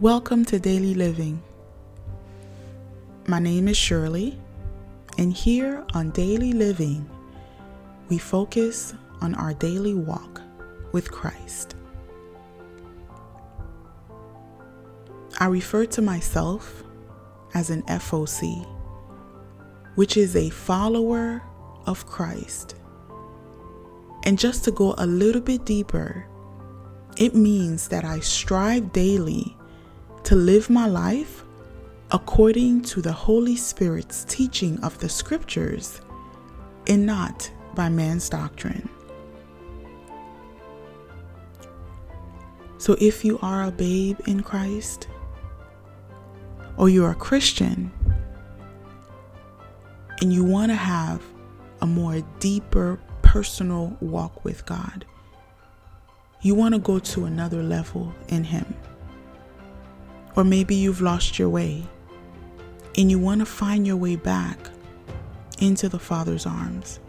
Welcome 0.00 0.44
to 0.44 0.60
Daily 0.60 0.94
Living. 0.94 1.42
My 3.26 3.40
name 3.40 3.66
is 3.66 3.76
Shirley, 3.76 4.38
and 5.18 5.32
here 5.32 5.84
on 5.92 6.10
Daily 6.10 6.52
Living, 6.52 7.10
we 8.08 8.16
focus 8.16 8.94
on 9.20 9.34
our 9.34 9.54
daily 9.54 9.94
walk 9.94 10.40
with 10.92 11.10
Christ. 11.10 11.74
I 15.40 15.46
refer 15.46 15.84
to 15.86 16.00
myself 16.00 16.84
as 17.54 17.70
an 17.70 17.82
FOC, 17.82 18.64
which 19.96 20.16
is 20.16 20.36
a 20.36 20.48
follower 20.48 21.42
of 21.86 22.06
Christ. 22.06 22.76
And 24.22 24.38
just 24.38 24.62
to 24.62 24.70
go 24.70 24.94
a 24.96 25.06
little 25.06 25.42
bit 25.42 25.64
deeper, 25.64 26.24
it 27.16 27.34
means 27.34 27.88
that 27.88 28.04
I 28.04 28.20
strive 28.20 28.92
daily 28.92 29.57
to 30.28 30.36
live 30.36 30.68
my 30.68 30.86
life 30.86 31.42
according 32.10 32.82
to 32.82 33.00
the 33.00 33.10
Holy 33.10 33.56
Spirit's 33.56 34.26
teaching 34.26 34.78
of 34.84 34.98
the 34.98 35.08
Scriptures 35.08 36.02
and 36.86 37.06
not 37.06 37.50
by 37.74 37.88
man's 37.88 38.28
doctrine. 38.28 38.90
So, 42.76 42.94
if 43.00 43.24
you 43.24 43.38
are 43.40 43.62
a 43.62 43.70
babe 43.70 44.20
in 44.26 44.42
Christ, 44.42 45.08
or 46.76 46.90
you're 46.90 47.12
a 47.12 47.14
Christian, 47.14 47.90
and 50.20 50.30
you 50.30 50.44
want 50.44 50.70
to 50.70 50.76
have 50.76 51.22
a 51.80 51.86
more 51.86 52.20
deeper 52.38 53.00
personal 53.22 53.96
walk 54.02 54.44
with 54.44 54.66
God, 54.66 55.06
you 56.42 56.54
want 56.54 56.74
to 56.74 56.80
go 56.80 56.98
to 56.98 57.24
another 57.24 57.62
level 57.62 58.12
in 58.28 58.44
Him. 58.44 58.74
Or 60.38 60.44
maybe 60.44 60.76
you've 60.76 61.00
lost 61.00 61.36
your 61.36 61.48
way 61.48 61.82
and 62.96 63.10
you 63.10 63.18
want 63.18 63.40
to 63.40 63.44
find 63.44 63.84
your 63.84 63.96
way 63.96 64.14
back 64.14 64.56
into 65.58 65.88
the 65.88 65.98
Father's 65.98 66.46
arms. 66.46 67.00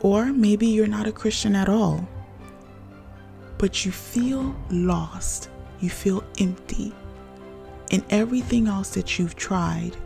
Or 0.00 0.32
maybe 0.32 0.66
you're 0.66 0.88
not 0.88 1.06
a 1.06 1.12
Christian 1.12 1.54
at 1.54 1.68
all, 1.68 2.08
but 3.56 3.84
you 3.84 3.92
feel 3.92 4.52
lost, 4.68 5.48
you 5.78 5.90
feel 5.90 6.24
empty, 6.40 6.92
and 7.92 8.02
everything 8.10 8.66
else 8.66 8.90
that 8.94 9.16
you've 9.16 9.36
tried 9.36 9.96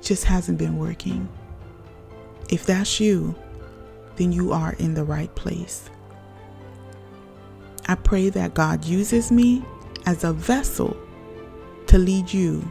just 0.00 0.24
hasn't 0.24 0.56
been 0.56 0.78
working. 0.78 1.28
If 2.48 2.64
that's 2.64 2.98
you, 2.98 3.34
then 4.16 4.32
you 4.32 4.52
are 4.52 4.72
in 4.78 4.94
the 4.94 5.04
right 5.04 5.34
place. 5.34 5.90
I 7.88 7.94
pray 7.94 8.30
that 8.30 8.54
God 8.54 8.86
uses 8.86 9.30
me 9.30 9.62
as 10.10 10.24
a 10.24 10.32
vessel 10.32 10.96
to 11.86 11.96
lead 11.96 12.32
you 12.32 12.68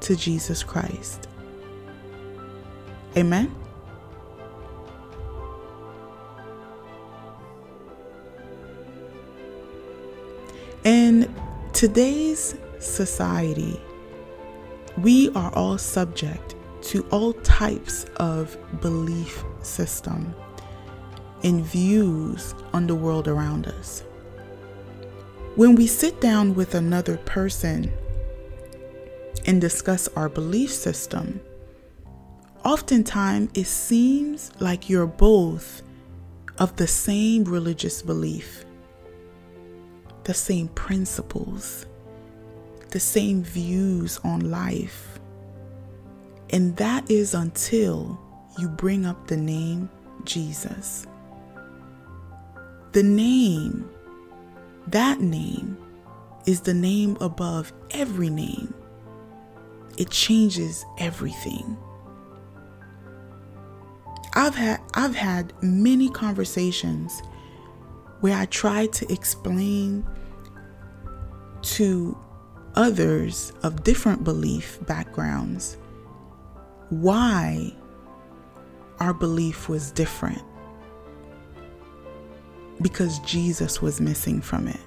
to 0.00 0.14
Jesus 0.14 0.62
Christ. 0.62 1.28
Amen. 3.16 3.54
In 10.84 11.34
today's 11.72 12.54
society, 12.80 13.80
we 14.98 15.30
are 15.30 15.50
all 15.54 15.78
subject 15.78 16.54
to 16.82 17.00
all 17.10 17.32
types 17.32 18.04
of 18.16 18.58
belief 18.82 19.42
system 19.62 20.34
and 21.42 21.64
views 21.64 22.54
on 22.74 22.86
the 22.86 22.94
world 22.94 23.26
around 23.26 23.68
us. 23.68 24.02
When 25.56 25.74
we 25.74 25.86
sit 25.86 26.20
down 26.20 26.54
with 26.54 26.74
another 26.74 27.16
person 27.16 27.90
and 29.46 29.58
discuss 29.58 30.06
our 30.08 30.28
belief 30.28 30.70
system, 30.70 31.40
oftentimes 32.62 33.52
it 33.54 33.66
seems 33.66 34.52
like 34.60 34.90
you're 34.90 35.06
both 35.06 35.80
of 36.58 36.76
the 36.76 36.86
same 36.86 37.44
religious 37.44 38.02
belief, 38.02 38.66
the 40.24 40.34
same 40.34 40.68
principles, 40.68 41.86
the 42.90 43.00
same 43.00 43.42
views 43.42 44.20
on 44.24 44.50
life. 44.50 45.18
And 46.50 46.76
that 46.76 47.10
is 47.10 47.32
until 47.32 48.20
you 48.58 48.68
bring 48.68 49.06
up 49.06 49.26
the 49.26 49.38
name 49.38 49.88
Jesus. 50.24 51.06
The 52.92 53.02
name, 53.02 53.88
that 54.88 55.20
name, 55.20 55.76
is 56.46 56.60
the 56.60 56.74
name 56.74 57.16
above 57.20 57.72
every 57.90 58.30
name. 58.30 58.72
It 59.98 60.10
changes 60.10 60.84
everything. 60.98 61.76
I've 64.34 64.54
had 64.54 64.80
I've 64.94 65.16
had 65.16 65.52
many 65.62 66.10
conversations 66.10 67.22
where 68.20 68.36
I 68.36 68.44
try 68.46 68.86
to 68.86 69.12
explain 69.12 70.06
to 71.62 72.16
others 72.74 73.52
of 73.62 73.82
different 73.82 74.24
belief 74.24 74.78
backgrounds 74.86 75.78
why 76.90 77.74
our 79.00 79.14
belief 79.14 79.68
was 79.68 79.90
different 79.90 80.42
because 82.80 83.18
Jesus 83.20 83.80
was 83.80 84.00
missing 84.00 84.40
from 84.40 84.68
it. 84.68 84.80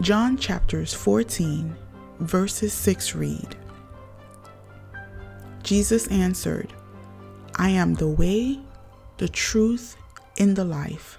John 0.00 0.36
chapters 0.36 0.92
14, 0.92 1.74
verses 2.20 2.72
6 2.72 3.14
read 3.14 3.56
Jesus 5.62 6.06
answered, 6.08 6.74
I 7.56 7.70
am 7.70 7.94
the 7.94 8.08
way, 8.08 8.60
the 9.16 9.28
truth, 9.28 9.96
and 10.38 10.54
the 10.54 10.64
life. 10.64 11.18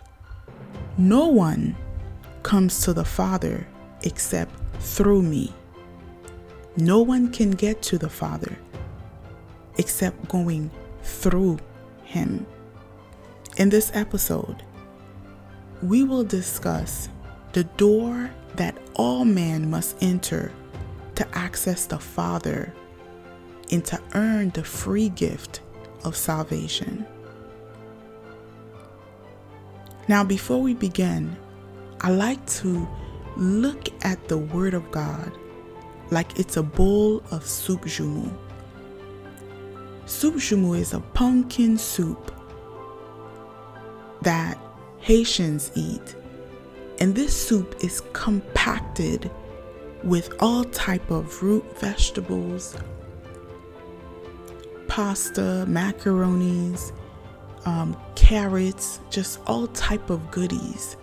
No 0.98 1.28
one 1.28 1.76
comes 2.44 2.82
to 2.82 2.94
the 2.94 3.06
Father 3.06 3.66
except 4.04 4.54
through 4.80 5.24
me. 5.24 5.52
No 6.78 7.02
one 7.02 7.32
can 7.32 7.52
get 7.52 7.82
to 7.84 7.98
the 7.98 8.10
Father 8.10 8.56
except 9.78 10.28
going 10.28 10.70
through 11.02 11.58
Him. 12.04 12.46
In 13.58 13.70
this 13.70 13.90
episode, 13.94 14.64
we 15.82 16.04
will 16.04 16.26
discuss 16.26 17.08
the 17.54 17.64
door 17.64 18.30
that 18.58 18.78
all 18.96 19.24
man 19.24 19.70
must 19.70 19.96
enter 20.02 20.52
to 21.16 21.26
access 21.38 21.86
the 21.86 21.98
Father 21.98 22.74
and 23.72 23.84
to 23.86 23.98
earn 24.14 24.50
the 24.50 24.64
free 24.66 25.08
gift 25.08 25.62
of 26.04 26.18
salvation. 26.18 27.06
Now, 30.10 30.26
before 30.26 30.62
we 30.62 30.74
begin, 30.74 31.34
I 32.02 32.12
like 32.12 32.46
to 32.62 32.86
look 33.38 33.88
at 34.04 34.28
the 34.28 34.38
Word 34.38 34.74
of 34.74 34.92
God 34.92 35.32
like 36.12 36.38
it's 36.38 36.58
a 36.58 36.64
bowl 36.64 37.24
of 37.32 37.48
soup 37.48 37.84
joumou. 37.84 38.38
Soup 40.08 40.36
joumou 40.36 40.78
is 40.78 40.94
a 40.94 41.00
pumpkin 41.00 41.78
soup 41.78 42.35
that 44.26 44.60
Haitians 45.00 45.72
eat. 45.76 46.16
And 47.00 47.16
this 47.16 47.34
soup 47.34 47.76
is 47.82 48.02
compacted 48.14 49.32
with 50.04 50.34
all 50.40 50.64
type 50.66 51.10
of 51.10 51.42
root 51.42 51.64
vegetables, 51.80 52.76
pasta, 54.88 55.66
macaronis, 55.68 56.92
um, 57.66 57.98
carrots, 58.16 59.00
just 59.10 59.40
all 59.48 59.68
type 59.68 60.10
of 60.10 60.32
goodies. 60.32 60.98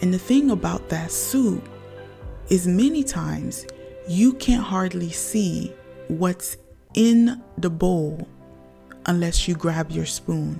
And 0.00 0.12
the 0.12 0.18
thing 0.18 0.50
about 0.50 0.88
that 0.88 1.10
soup 1.10 1.68
is 2.48 2.66
many 2.66 3.04
times 3.04 3.66
you 4.08 4.34
can't 4.34 4.64
hardly 4.64 5.10
see 5.10 5.72
what's 6.08 6.56
in 6.94 7.42
the 7.58 7.70
bowl 7.70 8.28
unless 9.06 9.46
you 9.46 9.54
grab 9.54 9.90
your 9.90 10.06
spoon. 10.06 10.58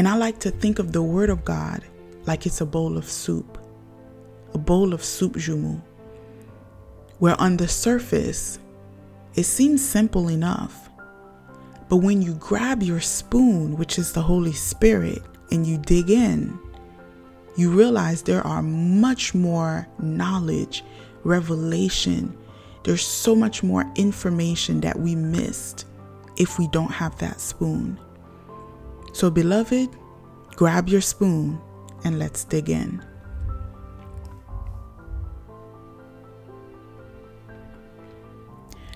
And 0.00 0.08
I 0.08 0.16
like 0.16 0.38
to 0.38 0.50
think 0.50 0.78
of 0.78 0.92
the 0.92 1.02
Word 1.02 1.28
of 1.28 1.44
God 1.44 1.84
like 2.24 2.46
it's 2.46 2.62
a 2.62 2.64
bowl 2.64 2.96
of 2.96 3.04
soup, 3.04 3.58
a 4.54 4.58
bowl 4.58 4.94
of 4.94 5.04
soup 5.04 5.34
joumou, 5.34 5.82
where 7.18 7.38
on 7.38 7.58
the 7.58 7.68
surface 7.68 8.58
it 9.34 9.42
seems 9.42 9.86
simple 9.86 10.30
enough. 10.30 10.88
But 11.90 11.98
when 11.98 12.22
you 12.22 12.32
grab 12.36 12.82
your 12.82 13.02
spoon, 13.02 13.76
which 13.76 13.98
is 13.98 14.14
the 14.14 14.22
Holy 14.22 14.54
Spirit, 14.54 15.20
and 15.50 15.66
you 15.66 15.76
dig 15.76 16.08
in, 16.08 16.58
you 17.58 17.70
realize 17.70 18.22
there 18.22 18.46
are 18.46 18.62
much 18.62 19.34
more 19.34 19.86
knowledge, 19.98 20.82
revelation. 21.24 22.34
There's 22.84 23.04
so 23.04 23.36
much 23.36 23.62
more 23.62 23.84
information 23.96 24.80
that 24.80 24.98
we 24.98 25.14
missed 25.14 25.84
if 26.38 26.58
we 26.58 26.68
don't 26.68 26.90
have 26.90 27.18
that 27.18 27.38
spoon. 27.38 28.00
So, 29.12 29.30
beloved, 29.30 29.90
grab 30.56 30.88
your 30.88 31.00
spoon 31.00 31.60
and 32.04 32.18
let's 32.18 32.44
dig 32.44 32.70
in. 32.70 33.04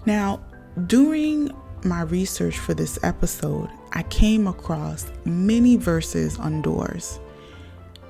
Now, 0.06 0.40
during 0.86 1.50
my 1.84 2.02
research 2.02 2.58
for 2.58 2.74
this 2.74 2.98
episode, 3.02 3.70
I 3.92 4.02
came 4.04 4.46
across 4.46 5.10
many 5.24 5.76
verses 5.76 6.38
on 6.38 6.62
doors. 6.62 7.20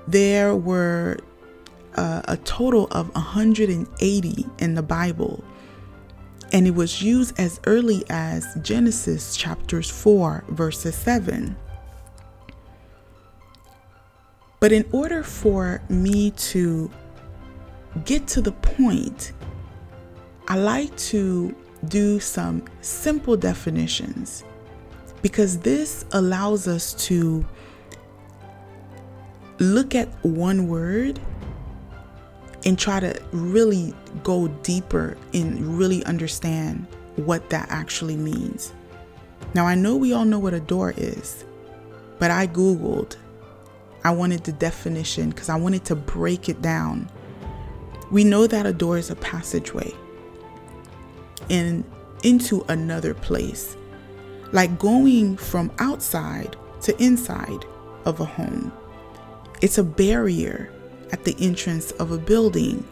There 0.08 0.54
were 0.56 1.18
uh, 1.96 2.22
a 2.26 2.36
total 2.38 2.88
of 2.90 3.14
180 3.14 4.46
in 4.58 4.74
the 4.74 4.82
Bible, 4.82 5.44
and 6.52 6.66
it 6.66 6.74
was 6.74 7.02
used 7.02 7.38
as 7.38 7.60
early 7.66 8.04
as 8.10 8.46
Genesis 8.62 9.36
chapters 9.36 9.90
4, 9.90 10.44
verses 10.48 10.94
7. 10.94 11.56
But 14.64 14.72
in 14.72 14.86
order 14.92 15.22
for 15.22 15.82
me 15.90 16.30
to 16.30 16.90
get 18.06 18.26
to 18.28 18.40
the 18.40 18.52
point, 18.52 19.34
I 20.48 20.56
like 20.56 20.96
to 21.12 21.54
do 21.88 22.18
some 22.18 22.64
simple 22.80 23.36
definitions 23.36 24.42
because 25.20 25.58
this 25.58 26.06
allows 26.12 26.66
us 26.66 26.94
to 27.08 27.44
look 29.58 29.94
at 29.94 30.08
one 30.24 30.66
word 30.66 31.20
and 32.64 32.78
try 32.78 33.00
to 33.00 33.22
really 33.32 33.92
go 34.22 34.48
deeper 34.48 35.18
and 35.34 35.76
really 35.78 36.02
understand 36.06 36.86
what 37.16 37.50
that 37.50 37.66
actually 37.68 38.16
means. 38.16 38.72
Now, 39.52 39.66
I 39.66 39.74
know 39.74 39.94
we 39.94 40.14
all 40.14 40.24
know 40.24 40.38
what 40.38 40.54
a 40.54 40.60
door 40.60 40.94
is, 40.96 41.44
but 42.18 42.30
I 42.30 42.46
Googled. 42.46 43.16
I 44.04 44.10
wanted 44.10 44.44
the 44.44 44.52
definition 44.52 45.30
because 45.30 45.48
I 45.48 45.56
wanted 45.56 45.84
to 45.86 45.96
break 45.96 46.48
it 46.50 46.60
down. 46.60 47.10
We 48.10 48.22
know 48.22 48.46
that 48.46 48.66
a 48.66 48.72
door 48.72 48.98
is 48.98 49.10
a 49.10 49.16
passageway 49.16 49.92
in 51.48 51.84
into 52.22 52.64
another 52.68 53.14
place, 53.14 53.76
like 54.52 54.78
going 54.78 55.36
from 55.36 55.72
outside 55.78 56.56
to 56.82 57.02
inside 57.02 57.64
of 58.04 58.20
a 58.20 58.24
home. 58.24 58.72
It's 59.62 59.78
a 59.78 59.84
barrier 59.84 60.70
at 61.12 61.24
the 61.24 61.34
entrance 61.38 61.90
of 61.92 62.12
a 62.12 62.18
building. 62.18 62.86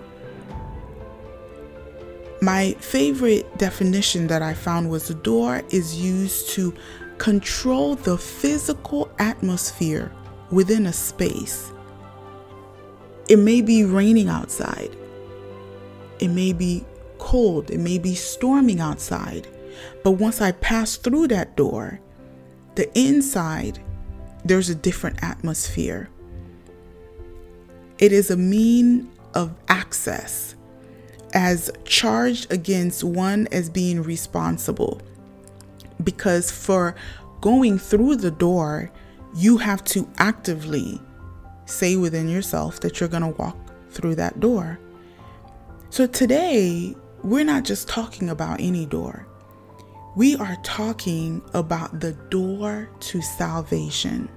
My 2.41 2.73
favorite 2.81 3.59
definition 3.59 4.27
that 4.29 4.43
I 4.43 4.55
found 4.55 4.91
was 4.91 5.09
the 5.09 5.15
door 5.15 5.63
is 5.71 5.97
used 5.97 6.51
to 6.51 6.75
control 7.19 7.95
the 7.95 8.19
physical 8.19 9.11
atmosphere 9.19 10.11
within 10.53 10.87
a 10.87 10.93
space. 10.93 11.73
It 13.29 13.39
may 13.39 13.63
be 13.63 13.85
raining 13.85 14.29
outside. 14.29 14.95
It 16.21 16.29
may 16.29 16.53
be 16.53 16.85
cold, 17.19 17.71
it 17.71 17.81
may 17.81 17.99
be 17.99 18.15
storming 18.15 18.81
outside. 18.81 19.49
But 20.05 20.13
once 20.13 20.41
I 20.41 20.53
pass 20.53 20.97
through 20.97 21.29
that 21.29 21.57
door, 21.57 21.99
the 22.75 22.97
inside, 22.99 23.83
there's 24.45 24.69
a 24.69 24.75
different 24.75 25.23
atmosphere. 25.23 26.09
It 27.99 28.13
is 28.13 28.31
a 28.31 28.37
mean 28.37 29.11
of 29.35 29.55
access 29.69 30.55
as 31.33 31.71
charged 31.85 32.53
against 32.53 33.03
one 33.03 33.49
as 33.53 33.71
being 33.71 34.03
responsible. 34.03 35.01
Because 36.03 36.51
for 36.51 36.95
going 37.41 37.79
through 37.79 38.17
the 38.17 38.31
door, 38.31 38.91
you 39.35 39.57
have 39.59 39.85
to 39.85 40.09
actively 40.19 41.01
say 41.67 41.97
within 41.97 42.29
yourself 42.29 42.81
that 42.81 43.01
you're 43.01 43.09
going 43.09 43.23
to 43.23 43.29
walk 43.41 43.57
through 43.91 44.15
that 44.17 44.41
door. 44.41 44.79
So 45.91 46.07
today, 46.07 46.95
we're 47.23 47.45
not 47.45 47.65
just 47.65 47.89
talking 47.89 48.31
about 48.31 48.61
any 48.61 48.87
door. 48.87 49.27
We 50.17 50.37
are 50.37 50.57
talking 50.63 51.43
about 51.55 52.01
the 52.01 52.13
door 52.31 52.91
to 53.01 53.23
salvation. 53.23 54.29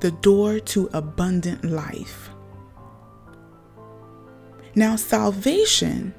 The 0.00 0.10
door 0.10 0.58
to 0.60 0.88
abundant 0.92 1.64
life. 1.64 2.30
Now, 4.74 4.96
salvation 4.96 6.14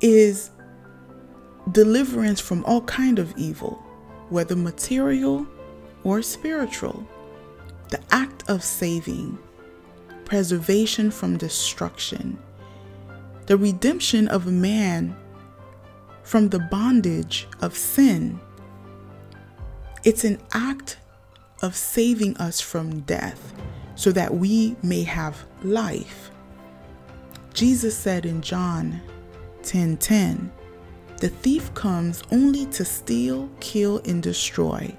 is 0.00 0.50
deliverance 1.70 2.40
from 2.40 2.64
all 2.64 2.80
kind 2.82 3.18
of 3.18 3.32
evil, 3.36 3.74
whether 4.28 4.56
material 4.56 5.46
or 6.04 6.22
spiritual. 6.22 7.06
The 7.90 8.00
act 8.10 8.48
of 8.48 8.64
saving 8.64 9.38
preservation 10.24 11.10
from 11.10 11.36
destruction, 11.36 12.38
the 13.46 13.56
redemption 13.56 14.28
of 14.28 14.46
man 14.46 15.14
from 16.22 16.48
the 16.48 16.58
bondage 16.58 17.46
of 17.60 17.76
sin. 17.76 18.40
It's 20.04 20.24
an 20.24 20.40
act 20.52 20.96
of 21.60 21.76
saving 21.76 22.36
us 22.38 22.60
from 22.60 23.00
death 23.00 23.52
so 23.94 24.10
that 24.12 24.34
we 24.34 24.74
may 24.82 25.02
have 25.02 25.44
life. 25.62 26.30
Jesus 27.54 27.96
said 27.96 28.24
in 28.24 28.40
John 28.40 29.00
10:10, 29.62 29.98
10, 29.98 30.52
"The 31.22 31.28
thief 31.28 31.72
comes 31.74 32.20
only 32.32 32.66
to 32.74 32.84
steal, 32.84 33.48
kill 33.60 34.02
and 34.04 34.20
destroy. 34.20 34.92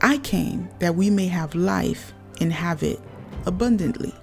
I 0.00 0.16
came 0.16 0.70
that 0.78 0.94
we 0.96 1.10
may 1.10 1.26
have 1.26 1.54
life 1.54 2.14
and 2.40 2.50
have 2.50 2.82
it 2.82 2.98
abundantly. 3.44 4.14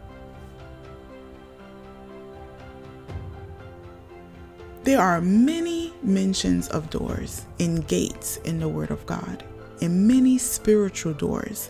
There 4.84 5.00
are 5.00 5.22
many 5.22 5.94
mentions 6.02 6.68
of 6.70 6.90
doors 6.90 7.46
and 7.60 7.88
gates 7.88 8.38
in 8.38 8.60
the 8.60 8.68
Word 8.68 8.90
of 8.90 9.06
God, 9.06 9.44
and 9.80 10.08
many 10.08 10.40
spiritual 10.40 11.14
doors. 11.14 11.70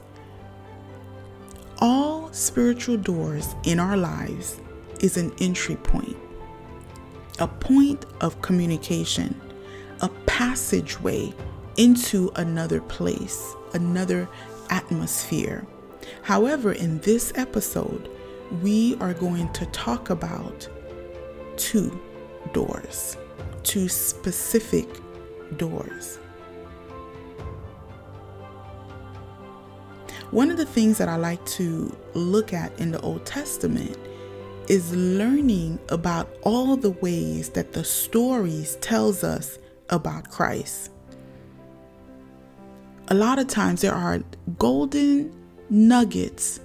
All 1.79 2.31
spiritual 2.31 2.95
doors 2.95 3.53
in 3.65 3.81
our 3.81 3.97
lives 3.97 4.61
is 5.01 5.17
an 5.17 5.33
entry 5.39 5.75
point, 5.75 6.15
a 7.39 7.47
point 7.47 8.05
of 8.21 8.41
communication, 8.41 9.39
a 10.01 10.09
passageway 10.25 11.33
into 11.77 12.31
another 12.35 12.81
place, 12.81 13.53
another 13.73 14.27
atmosphere. 14.69 15.65
However, 16.21 16.73
in 16.73 16.99
this 16.99 17.33
episode, 17.35 18.09
we 18.61 18.95
are 18.97 19.13
going 19.13 19.51
to 19.53 19.65
talk 19.67 20.09
about 20.09 20.67
two 21.57 21.99
doors, 22.53 23.17
two 23.63 23.87
specific 23.87 24.87
doors. 25.57 26.19
One 30.31 30.49
of 30.49 30.57
the 30.57 30.65
things 30.65 30.97
that 30.97 31.09
I 31.09 31.15
like 31.15 31.43
to 31.45 31.95
look 32.15 32.53
at 32.53 32.77
in 32.79 32.91
the 32.91 32.99
Old 33.01 33.25
Testament 33.25 33.97
is 34.67 34.95
learning 34.95 35.79
about 35.89 36.29
all 36.41 36.75
the 36.77 36.91
ways 36.91 37.49
that 37.49 37.73
the 37.73 37.83
stories 37.83 38.75
tells 38.77 39.23
us 39.23 39.59
about 39.89 40.29
Christ. 40.29 40.91
A 43.09 43.13
lot 43.13 43.39
of 43.39 43.47
times 43.47 43.81
there 43.81 43.93
are 43.93 44.21
golden 44.57 45.33
nuggets 45.69 46.59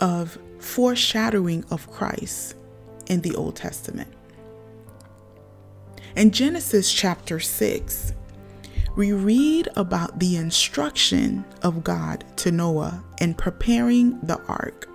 of 0.00 0.38
foreshadowing 0.58 1.64
of 1.70 1.90
Christ 1.90 2.54
in 3.06 3.20
the 3.20 3.34
Old 3.34 3.56
Testament. 3.56 4.12
In 6.16 6.30
Genesis 6.30 6.92
chapter 6.92 7.40
6, 7.40 8.12
we 8.96 9.12
read 9.12 9.68
about 9.74 10.18
the 10.18 10.36
instruction 10.36 11.44
of 11.62 11.82
God 11.82 12.24
to 12.36 12.52
Noah 12.52 13.02
in 13.20 13.34
preparing 13.34 14.20
the 14.20 14.40
ark. 14.44 14.88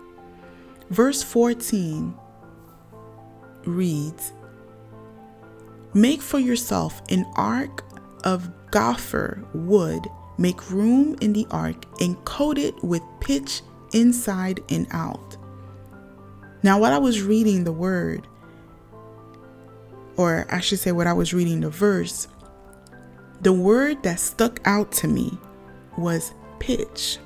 Verse 0.89 1.23
14 1.23 2.15
reads 3.67 4.33
Make 5.93 6.21
for 6.21 6.39
yourself 6.39 7.01
an 7.09 7.25
ark 7.35 7.83
of 8.23 8.49
gopher 8.71 9.43
wood 9.53 10.07
Make 10.37 10.69
room 10.69 11.15
in 11.19 11.33
the 11.33 11.47
ark 11.49 11.85
and 11.99 12.23
coat 12.23 12.59
it 12.59 12.83
with 12.83 13.01
pitch 13.19 13.61
inside 13.93 14.59
and 14.69 14.85
out. 14.91 15.35
Now, 16.61 16.79
while 16.79 16.93
I 16.93 16.99
was 16.99 17.23
reading 17.23 17.63
the 17.63 17.71
word, 17.71 18.27
or 20.15 20.45
I 20.49 20.59
should 20.59 20.79
say, 20.79 20.91
what 20.91 21.07
I 21.07 21.13
was 21.13 21.33
reading 21.33 21.61
the 21.61 21.69
verse, 21.69 22.27
the 23.41 23.53
word 23.53 24.03
that 24.03 24.19
stuck 24.19 24.59
out 24.65 24.91
to 24.93 25.07
me 25.07 25.37
was 25.97 26.33
pitch. 26.59 27.17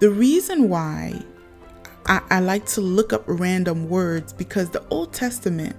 The 0.00 0.10
reason 0.10 0.68
why 0.68 1.22
I, 2.06 2.22
I, 2.30 2.40
like 2.40 2.66
to 2.66 2.80
look 2.80 3.12
up 3.12 3.24
random 3.26 3.88
words 3.88 4.32
because 4.32 4.70
the 4.70 4.84
Old 4.90 5.12
Testament 5.12 5.74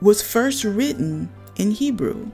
was 0.00 0.20
first 0.20 0.64
written 0.64 1.32
in 1.56 1.70
Hebrew. 1.70 2.30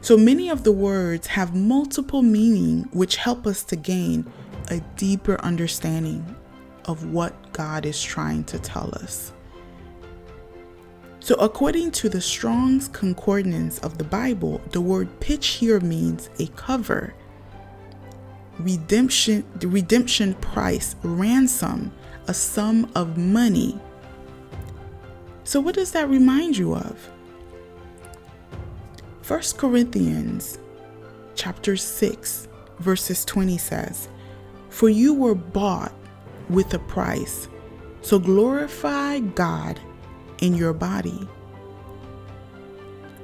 So 0.00 0.16
many 0.16 0.48
of 0.48 0.62
the 0.62 0.72
words 0.72 1.26
have 1.26 1.56
multiple 1.56 2.22
meaning 2.22 2.88
which 2.92 3.16
help 3.16 3.46
us 3.46 3.64
to 3.64 3.76
gain 3.76 4.30
a 4.70 4.80
deeper 4.96 5.40
understanding 5.40 6.36
of 6.84 7.12
what 7.12 7.52
God 7.52 7.84
is 7.84 8.00
trying 8.02 8.44
to 8.44 8.58
tell 8.58 8.94
us. 8.94 9.32
So, 11.20 11.34
according 11.34 11.90
to 11.92 12.08
the 12.08 12.20
Strong's 12.20 12.88
Concordance 12.88 13.78
of 13.80 13.98
the 13.98 14.04
Bible, 14.04 14.60
the 14.70 14.80
word 14.80 15.08
pitch 15.20 15.48
here 15.48 15.80
means 15.80 16.30
a 16.38 16.46
cover, 16.48 17.12
redemption, 18.58 19.44
the 19.56 19.68
redemption 19.68 20.34
price, 20.34 20.96
ransom, 21.02 21.92
a 22.26 22.34
sum 22.34 22.90
of 22.94 23.16
money. 23.16 23.78
So, 25.44 25.60
what 25.60 25.74
does 25.74 25.92
that 25.92 26.08
remind 26.08 26.58
you 26.58 26.74
of? 26.74 27.10
1 29.26 29.40
Corinthians 29.56 30.58
chapter 31.34 31.76
6 31.76 32.48
verses 32.78 33.24
20 33.24 33.58
says, 33.58 34.08
"For 34.70 34.88
you 34.88 35.12
were 35.14 35.34
bought 35.34 35.92
with 36.48 36.72
a 36.74 36.78
price. 36.78 37.48
So 38.00 38.18
glorify 38.18 39.18
God 39.20 39.80
in 40.38 40.54
your 40.54 40.72
body." 40.72 41.28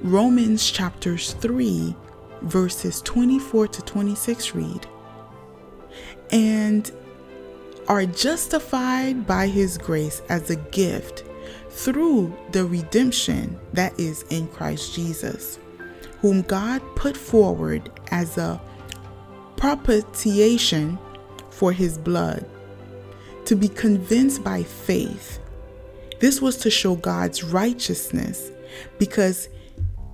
Romans 0.02 0.70
chapters 0.70 1.32
3 1.40 1.96
verses 2.42 3.00
24 3.02 3.66
to 3.68 3.82
26 3.82 4.54
read, 4.54 4.86
"And 6.30 6.90
are 7.88 8.06
justified 8.06 9.26
by 9.26 9.46
his 9.46 9.78
grace 9.78 10.22
as 10.28 10.50
a 10.50 10.56
gift 10.56 11.24
through 11.70 12.34
the 12.52 12.64
redemption 12.64 13.58
that 13.72 13.98
is 13.98 14.24
in 14.30 14.48
Christ 14.48 14.94
Jesus." 14.94 15.58
whom 16.24 16.40
God 16.40 16.80
put 16.96 17.18
forward 17.18 17.90
as 18.10 18.38
a 18.38 18.58
propitiation 19.56 20.98
for 21.50 21.70
his 21.70 21.98
blood, 21.98 22.46
to 23.44 23.54
be 23.54 23.68
convinced 23.68 24.42
by 24.42 24.62
faith. 24.62 25.38
This 26.20 26.40
was 26.40 26.56
to 26.56 26.70
show 26.70 26.94
God's 26.94 27.44
righteousness 27.44 28.50
because 28.98 29.50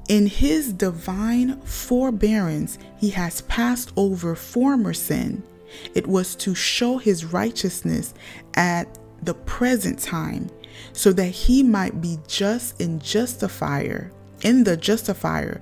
in 0.09 0.26
his 0.26 0.73
divine 0.73 1.61
forbearance 1.61 2.76
he 2.99 3.11
has 3.11 3.43
passed 3.43 3.93
over 3.97 4.35
former 4.35 4.93
sin. 4.93 5.45
It 5.94 6.06
was 6.06 6.34
to 6.36 6.54
show 6.54 6.98
his 6.98 7.24
righteousness 7.24 8.14
at 8.54 8.98
the 9.22 9.34
present 9.34 9.98
time 9.98 10.50
so 10.92 11.12
that 11.12 11.28
he 11.28 11.62
might 11.62 12.00
be 12.00 12.18
just 12.26 12.80
and 12.80 13.02
justifier 13.02 14.10
in 14.42 14.64
the 14.64 14.76
justifier 14.76 15.60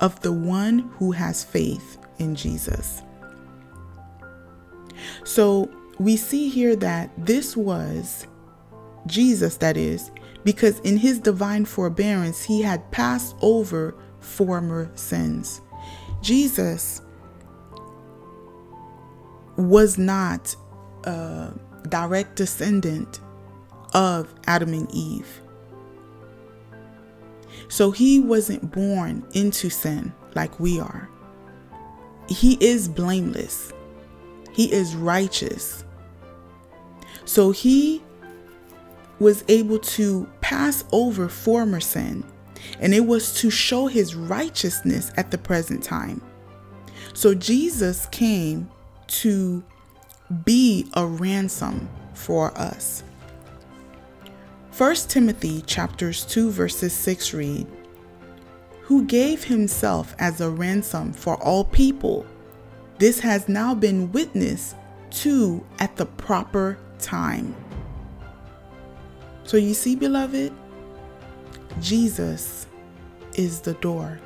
of 0.00 0.20
the 0.20 0.32
one 0.32 0.78
who 0.98 1.12
has 1.12 1.44
faith 1.44 1.98
in 2.18 2.34
Jesus. 2.34 3.02
So 5.24 5.70
we 5.98 6.16
see 6.16 6.48
here 6.48 6.76
that 6.76 7.10
this 7.16 7.56
was 7.56 8.26
Jesus, 9.06 9.56
that 9.58 9.76
is, 9.76 10.10
because 10.44 10.78
in 10.80 10.96
his 10.96 11.18
divine 11.18 11.64
forbearance, 11.64 12.42
he 12.42 12.62
had 12.62 12.88
passed 12.90 13.34
over 13.40 13.94
former 14.20 14.90
sins. 14.94 15.60
Jesus 16.20 17.02
was 19.58 19.98
not 19.98 20.54
a 21.04 21.52
direct 21.88 22.36
descendant 22.36 23.20
of 23.92 24.32
Adam 24.46 24.72
and 24.72 24.88
Eve. 24.94 25.42
So 27.68 27.90
he 27.90 28.20
wasn't 28.20 28.70
born 28.70 29.26
into 29.34 29.68
sin 29.68 30.14
like 30.34 30.58
we 30.60 30.80
are. 30.80 31.10
He 32.28 32.56
is 32.60 32.88
blameless, 32.88 33.72
he 34.52 34.72
is 34.72 34.94
righteous. 34.94 35.84
So 37.24 37.50
he 37.50 38.02
was 39.18 39.44
able 39.48 39.80
to 39.80 40.28
pass 40.40 40.84
over 40.92 41.28
former 41.28 41.80
sin, 41.80 42.24
and 42.78 42.94
it 42.94 43.06
was 43.06 43.34
to 43.40 43.50
show 43.50 43.86
his 43.86 44.14
righteousness 44.14 45.10
at 45.16 45.30
the 45.32 45.38
present 45.38 45.82
time. 45.82 46.22
So 47.12 47.34
Jesus 47.34 48.06
came 48.06 48.70
to 49.08 49.62
be 50.44 50.88
a 50.94 51.04
ransom 51.04 51.88
for 52.14 52.56
us. 52.58 53.02
1 54.76 54.94
Timothy 55.08 55.62
chapters 55.62 56.24
2 56.24 56.50
verses 56.50 56.92
6 56.92 57.34
read, 57.34 57.66
Who 58.82 59.04
gave 59.04 59.42
himself 59.44 60.14
as 60.18 60.40
a 60.40 60.50
ransom 60.50 61.12
for 61.12 61.36
all 61.42 61.64
people. 61.64 62.24
This 62.98 63.20
has 63.20 63.48
now 63.48 63.74
been 63.74 64.12
witnessed 64.12 64.76
to 65.10 65.64
at 65.78 65.96
the 65.96 66.06
proper 66.06 66.78
time. 66.98 67.54
So 69.44 69.56
you 69.56 69.74
see, 69.74 69.96
beloved, 69.96 70.52
Jesus 71.80 72.66
is 73.34 73.60
the 73.60 73.74
door. 73.74 74.20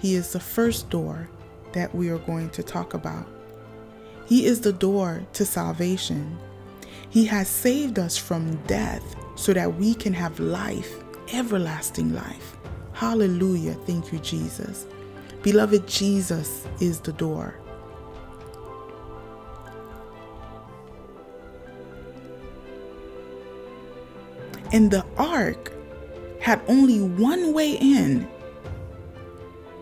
He 0.00 0.16
is 0.16 0.32
the 0.32 0.40
first 0.40 0.90
door 0.90 1.28
that 1.72 1.94
we 1.94 2.08
are 2.08 2.18
going 2.18 2.50
to 2.50 2.62
talk 2.62 2.94
about. 2.94 3.26
He 4.26 4.46
is 4.46 4.60
the 4.60 4.72
door 4.72 5.22
to 5.34 5.44
salvation. 5.44 6.38
He 7.10 7.26
has 7.26 7.48
saved 7.48 7.98
us 7.98 8.16
from 8.16 8.56
death 8.66 9.16
so 9.34 9.52
that 9.52 9.74
we 9.74 9.94
can 9.94 10.12
have 10.14 10.40
life, 10.40 11.02
everlasting 11.32 12.14
life. 12.14 12.56
Hallelujah. 12.92 13.74
Thank 13.86 14.12
you, 14.12 14.18
Jesus. 14.20 14.86
Beloved, 15.42 15.86
Jesus 15.86 16.66
is 16.80 17.00
the 17.00 17.12
door. 17.12 17.58
And 24.72 24.90
the 24.90 25.04
ark 25.18 25.72
had 26.40 26.62
only 26.66 27.00
one 27.00 27.52
way 27.52 27.72
in 27.72 28.26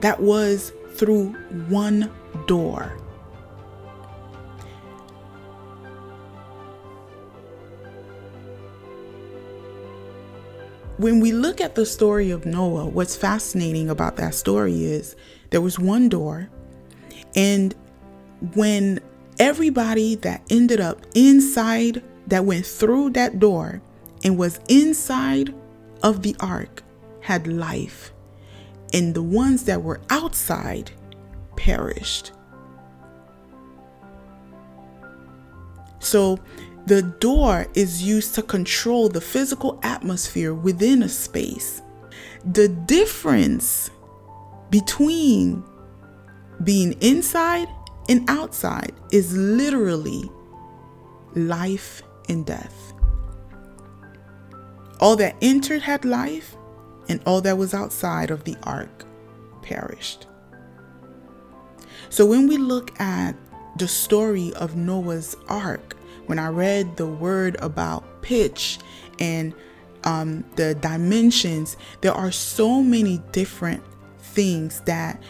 that 0.01 0.21
was 0.21 0.73
through 0.95 1.29
one 1.69 2.11
door. 2.47 3.00
When 11.01 11.19
we 11.19 11.33
look 11.33 11.63
at 11.63 11.77
the 11.77 11.87
story 11.87 12.31
of 12.31 12.45
Noah, 12.45 12.85
what's 12.85 13.17
fascinating 13.17 13.89
about 13.89 14.17
that 14.17 14.35
story 14.35 14.85
is 14.85 15.17
there 15.49 15.63
was 15.63 15.79
one 15.79 16.11
door, 16.11 16.51
and 17.35 17.75
when 18.55 19.01
everybody 19.39 20.17
that 20.17 20.43
ended 20.51 20.79
up 20.79 21.01
inside, 21.15 22.03
that 22.27 22.45
went 22.45 22.67
through 22.67 23.11
that 23.11 23.39
door 23.39 23.81
and 24.25 24.37
was 24.37 24.61
inside 24.69 25.55
of 26.03 26.23
the 26.23 26.37
ark, 26.39 26.83
had 27.21 27.47
life, 27.47 28.13
and 28.93 29.15
the 29.15 29.23
ones 29.23 29.65
that 29.65 29.83
were 29.83 30.03
outside 30.11 30.91
perished. 31.57 32.33
So 35.99 36.39
the 36.87 37.03
door 37.03 37.67
is 37.75 38.03
used 38.03 38.35
to 38.35 38.43
control 38.43 39.09
the 39.09 39.21
physical 39.21 39.79
atmosphere 39.83 40.55
within 40.55 41.03
a 41.03 41.09
space. 41.09 41.83
The 42.45 42.69
difference 42.69 43.91
between 44.71 45.63
being 46.65 46.93
inside 47.01 47.69
and 48.09 48.29
outside 48.29 48.93
is 49.13 49.37
literally 49.37 50.31
life 51.35 52.03
and 52.29 52.45
death. 52.45 52.93
All 55.01 55.17
that 55.17 55.37
entered 55.41 55.83
had 55.83 56.05
life, 56.05 56.57
and 57.09 57.21
all 57.25 57.41
that 57.41 57.57
was 57.57 57.73
outside 57.73 58.31
of 58.31 58.45
the 58.45 58.57
ark 58.63 59.05
perished. 59.63 60.27
So 62.09 62.27
when 62.27 62.49
we 62.49 62.57
look 62.57 62.99
at 63.01 63.35
the 63.77 63.89
story 63.89 64.53
of 64.55 64.77
Noah's 64.77 65.37
ark, 65.49 65.97
when 66.31 66.39
I 66.39 66.47
read 66.47 66.97
the 66.97 67.09
word 67.09 67.57
about 67.61 68.23
pitch 68.23 68.79
and 69.19 69.53
um, 70.05 70.45
the 70.55 70.77
dimensions, 70.77 71.77
there 72.03 72.13
are 72.13 72.31
so 72.31 72.85
many 72.85 73.19
different 73.33 73.83
things 74.21 74.81
that 74.83 75.21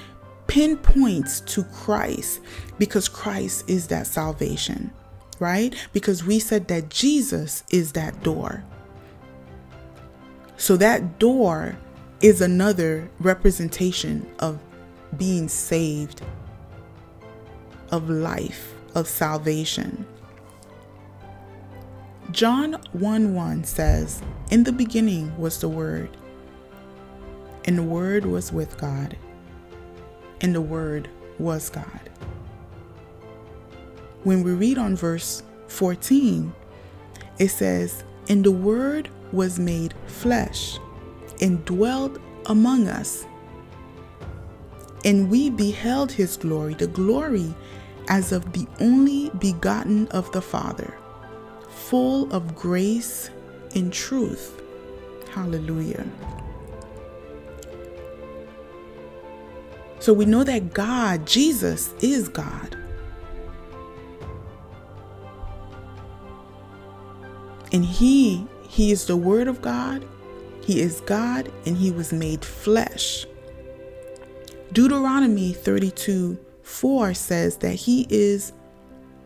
pinpoints 0.47 1.40
to 1.40 1.64
Christ 1.64 2.40
because 2.78 3.09
Christ 3.09 3.64
is 3.66 3.87
that 3.87 4.07
salvation, 4.09 4.92
right? 5.38 5.75
Because 5.95 6.23
we 6.23 6.38
said 6.38 6.69
that 6.69 6.90
Jesus 6.90 7.64
is 7.71 7.92
that 7.92 8.23
door. 8.23 8.62
So 10.59 10.76
that 10.76 11.19
door 11.19 11.78
is 12.21 12.42
another 12.42 13.11
representation 13.21 14.30
of 14.38 14.59
being 15.16 15.49
saved, 15.49 16.21
of 17.90 18.11
life, 18.11 18.75
of 18.95 19.09
salvation. 19.09 20.04
John 22.33 22.75
1 22.93 23.35
1 23.35 23.65
says, 23.65 24.23
In 24.51 24.63
the 24.63 24.73
beginning 24.73 25.37
was 25.37 25.59
the 25.59 25.69
Word, 25.69 26.17
and 27.65 27.77
the 27.77 27.83
Word 27.83 28.25
was 28.25 28.53
with 28.53 28.79
God, 28.79 29.17
and 30.41 30.55
the 30.55 30.61
Word 30.61 31.09
was 31.41 31.71
God. 31.71 32.11
When 34.23 34.45
we 34.45 34.53
read 34.53 34.79
on 34.79 34.95
verse 34.95 35.43
14, 35.69 36.53
it 37.39 37.49
says, 37.49 38.05
And 38.29 38.45
the 38.45 38.53
Word 38.53 39.09
was 39.33 39.59
made 39.59 39.95
flesh 40.07 40.79
and 41.41 41.65
dwelt 41.65 42.19
among 42.47 42.87
us. 42.87 43.25
And 45.05 45.31
we 45.31 45.51
beheld 45.51 46.13
his 46.13 46.37
glory, 46.37 46.75
the 46.75 46.87
glory 46.87 47.55
as 48.09 48.31
of 48.31 48.53
the 48.53 48.69
only 48.79 49.31
begotten 49.39 50.07
of 50.09 50.31
the 50.33 50.43
Father, 50.43 50.95
full 51.90 52.32
of 52.32 52.54
grace 52.54 53.30
and 53.75 53.92
truth. 53.92 54.62
Hallelujah. 55.32 56.06
So 59.99 60.12
we 60.12 60.25
know 60.25 60.44
that 60.44 60.73
God, 60.73 61.26
Jesus, 61.26 61.92
is 62.00 62.28
God. 62.28 62.76
And 67.73 67.85
He, 67.85 68.47
He 68.68 68.92
is 68.92 69.06
the 69.06 69.16
Word 69.16 69.49
of 69.49 69.61
God. 69.61 70.06
He 70.62 70.80
is 70.80 71.00
God, 71.00 71.50
and 71.66 71.76
He 71.76 71.90
was 71.90 72.12
made 72.12 72.44
flesh. 72.44 73.26
Deuteronomy 74.73 75.52
32 75.52 76.38
4 76.62 77.14
says 77.14 77.56
that 77.56 77.75
He 77.75 78.06
is 78.09 78.52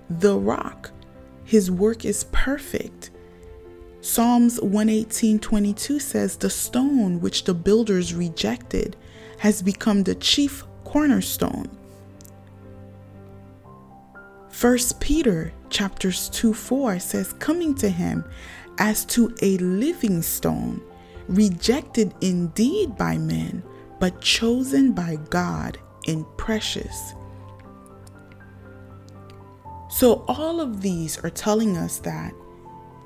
the 0.09 0.39
rock. 0.39 0.94
His 1.45 1.71
work 1.71 2.05
is 2.05 2.25
perfect. 2.33 3.11
Psalms 4.01 4.61
118 4.61 5.39
22 5.39 5.99
says, 5.99 6.37
The 6.37 6.51
stone 6.51 7.21
which 7.21 7.45
the 7.45 7.55
builders 7.55 8.15
rejected 8.15 8.97
has 9.39 9.63
become 9.63 10.03
the 10.03 10.15
chief 10.15 10.65
cornerstone. 10.85 11.71
1 14.61 14.79
Peter 15.01 15.53
chapters 15.69 16.29
2 16.31 16.55
4 16.55 16.99
says, 16.99 17.33
Coming 17.35 17.75
to 17.77 17.89
him 17.89 18.25
as 18.79 19.05
to 19.07 19.35
a 19.43 19.59
living 19.59 20.23
stone, 20.23 20.81
rejected 21.29 22.15
indeed 22.21 22.97
by 22.97 23.19
men, 23.19 23.63
but 24.01 24.21
chosen 24.21 24.93
by 24.93 25.17
God 25.31 25.79
and 26.07 26.25
precious. 26.37 27.15
So, 29.95 30.25
all 30.27 30.61
of 30.61 30.81
these 30.81 31.23
are 31.23 31.31
telling 31.31 31.77
us 31.77 31.99
that 31.99 32.35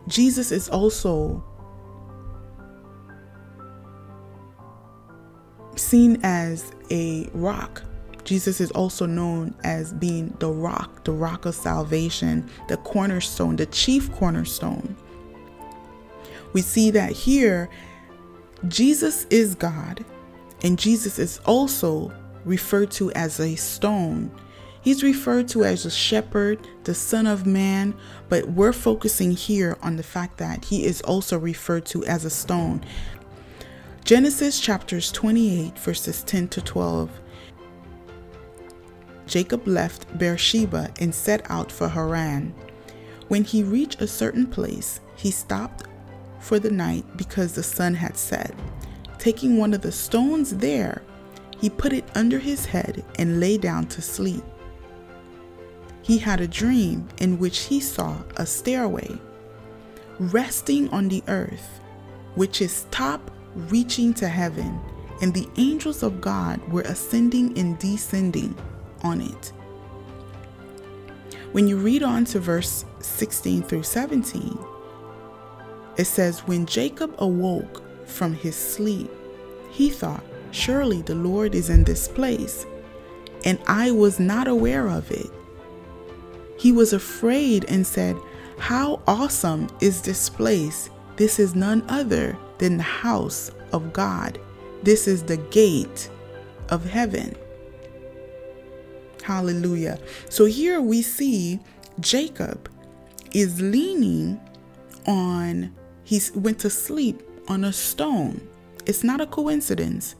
Jesus 0.06 0.50
is 0.50 0.70
also 0.70 1.44
seen 5.76 6.18
as 6.22 6.72
a 6.90 7.28
rock. 7.34 7.82
Jesus 8.24 8.58
is 8.62 8.70
also 8.70 9.04
known 9.04 9.54
as 9.64 9.92
being 9.92 10.34
the 10.38 10.50
rock, 10.50 11.04
the 11.04 11.12
rock 11.12 11.44
of 11.44 11.54
salvation, 11.54 12.48
the 12.68 12.78
cornerstone, 12.78 13.56
the 13.56 13.66
chief 13.66 14.10
cornerstone. 14.12 14.96
We 16.54 16.62
see 16.62 16.90
that 16.92 17.12
here, 17.12 17.68
Jesus 18.66 19.26
is 19.28 19.54
God, 19.54 20.06
and 20.62 20.78
Jesus 20.78 21.18
is 21.18 21.38
also 21.44 22.10
referred 22.46 22.90
to 22.92 23.12
as 23.12 23.40
a 23.40 23.56
stone. 23.56 24.30
He's 24.88 25.02
referred 25.02 25.48
to 25.48 25.64
as 25.64 25.84
a 25.84 25.90
shepherd, 25.90 26.66
the 26.84 26.94
Son 26.94 27.26
of 27.26 27.44
Man, 27.44 27.92
but 28.30 28.48
we're 28.48 28.72
focusing 28.72 29.32
here 29.32 29.76
on 29.82 29.96
the 29.96 30.02
fact 30.02 30.38
that 30.38 30.64
he 30.64 30.86
is 30.86 31.02
also 31.02 31.38
referred 31.38 31.84
to 31.92 32.06
as 32.06 32.24
a 32.24 32.30
stone. 32.30 32.82
Genesis 34.06 34.58
chapters 34.58 35.12
28, 35.12 35.78
verses 35.78 36.22
10 36.22 36.48
to 36.48 36.62
12. 36.62 37.10
Jacob 39.26 39.68
left 39.68 40.16
Beersheba 40.16 40.90
and 40.98 41.14
set 41.14 41.42
out 41.50 41.70
for 41.70 41.88
Haran. 41.88 42.54
When 43.28 43.44
he 43.44 43.62
reached 43.62 44.00
a 44.00 44.06
certain 44.06 44.46
place, 44.46 45.00
he 45.16 45.30
stopped 45.30 45.86
for 46.40 46.58
the 46.58 46.70
night 46.70 47.04
because 47.18 47.52
the 47.52 47.62
sun 47.62 47.92
had 47.92 48.16
set. 48.16 48.54
Taking 49.18 49.58
one 49.58 49.74
of 49.74 49.82
the 49.82 49.92
stones 49.92 50.56
there, 50.56 51.02
he 51.60 51.68
put 51.68 51.92
it 51.92 52.08
under 52.14 52.38
his 52.38 52.64
head 52.64 53.04
and 53.18 53.38
lay 53.38 53.58
down 53.58 53.84
to 53.88 54.00
sleep. 54.00 54.42
He 56.08 56.16
had 56.16 56.40
a 56.40 56.48
dream 56.48 57.06
in 57.18 57.38
which 57.38 57.66
he 57.66 57.80
saw 57.80 58.16
a 58.38 58.46
stairway 58.46 59.18
resting 60.18 60.88
on 60.88 61.08
the 61.08 61.22
earth, 61.28 61.80
which 62.34 62.62
is 62.62 62.86
top 62.90 63.30
reaching 63.54 64.14
to 64.14 64.26
heaven, 64.26 64.80
and 65.20 65.34
the 65.34 65.46
angels 65.58 66.02
of 66.02 66.22
God 66.22 66.66
were 66.72 66.80
ascending 66.80 67.58
and 67.58 67.78
descending 67.78 68.56
on 69.02 69.20
it. 69.20 69.52
When 71.52 71.68
you 71.68 71.76
read 71.76 72.02
on 72.02 72.24
to 72.26 72.40
verse 72.40 72.86
16 73.00 73.64
through 73.64 73.82
17, 73.82 74.58
it 75.98 76.06
says, 76.06 76.40
When 76.40 76.64
Jacob 76.64 77.14
awoke 77.18 77.82
from 78.06 78.32
his 78.32 78.56
sleep, 78.56 79.10
he 79.70 79.90
thought, 79.90 80.24
Surely 80.52 81.02
the 81.02 81.14
Lord 81.14 81.54
is 81.54 81.68
in 81.68 81.84
this 81.84 82.08
place, 82.08 82.64
and 83.44 83.58
I 83.66 83.90
was 83.90 84.18
not 84.18 84.48
aware 84.48 84.88
of 84.88 85.10
it. 85.10 85.30
He 86.58 86.72
was 86.72 86.92
afraid 86.92 87.64
and 87.66 87.86
said, 87.86 88.16
How 88.58 89.00
awesome 89.06 89.68
is 89.80 90.02
this 90.02 90.28
place! 90.28 90.90
This 91.16 91.38
is 91.38 91.54
none 91.54 91.84
other 91.88 92.36
than 92.58 92.76
the 92.76 92.82
house 92.82 93.50
of 93.72 93.92
God. 93.92 94.38
This 94.82 95.08
is 95.08 95.22
the 95.22 95.36
gate 95.36 96.08
of 96.68 96.84
heaven. 96.84 97.34
Hallelujah. 99.22 99.98
So 100.28 100.44
here 100.44 100.80
we 100.80 101.02
see 101.02 101.60
Jacob 102.00 102.70
is 103.32 103.60
leaning 103.60 104.40
on, 105.06 105.74
he 106.04 106.20
went 106.34 106.58
to 106.60 106.70
sleep 106.70 107.22
on 107.48 107.64
a 107.64 107.72
stone. 107.72 108.46
It's 108.86 109.04
not 109.04 109.20
a 109.20 109.26
coincidence. 109.26 110.14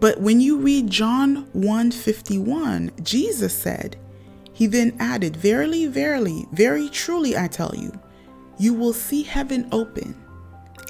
But 0.00 0.20
when 0.20 0.40
you 0.40 0.58
read 0.58 0.90
John 0.90 1.48
151, 1.52 2.92
Jesus 3.02 3.54
said, 3.54 3.96
He 4.58 4.66
then 4.66 4.96
added, 4.98 5.36
Verily, 5.36 5.86
verily, 5.86 6.48
very 6.50 6.88
truly 6.88 7.36
I 7.36 7.46
tell 7.46 7.72
you, 7.76 7.92
you 8.58 8.74
will 8.74 8.92
see 8.92 9.22
heaven 9.22 9.68
open 9.70 10.20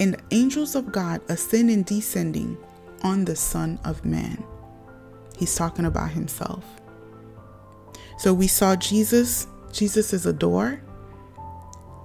and 0.01 0.15
the 0.15 0.23
angels 0.31 0.75
of 0.75 0.91
God 0.91 1.21
ascending 1.29 1.77
and 1.77 1.85
descending 1.85 2.57
on 3.03 3.27
the 3.27 3.37
Son 3.37 3.79
of 3.85 4.07
Man. 4.07 4.43
He's 5.37 5.55
talking 5.55 5.85
about 5.85 6.13
himself. 6.13 6.65
So 8.17 8.33
we 8.33 8.47
saw 8.47 8.75
Jesus. 8.75 9.47
Jesus 9.71 10.15
is 10.15 10.25
a 10.25 10.33
door. 10.33 10.81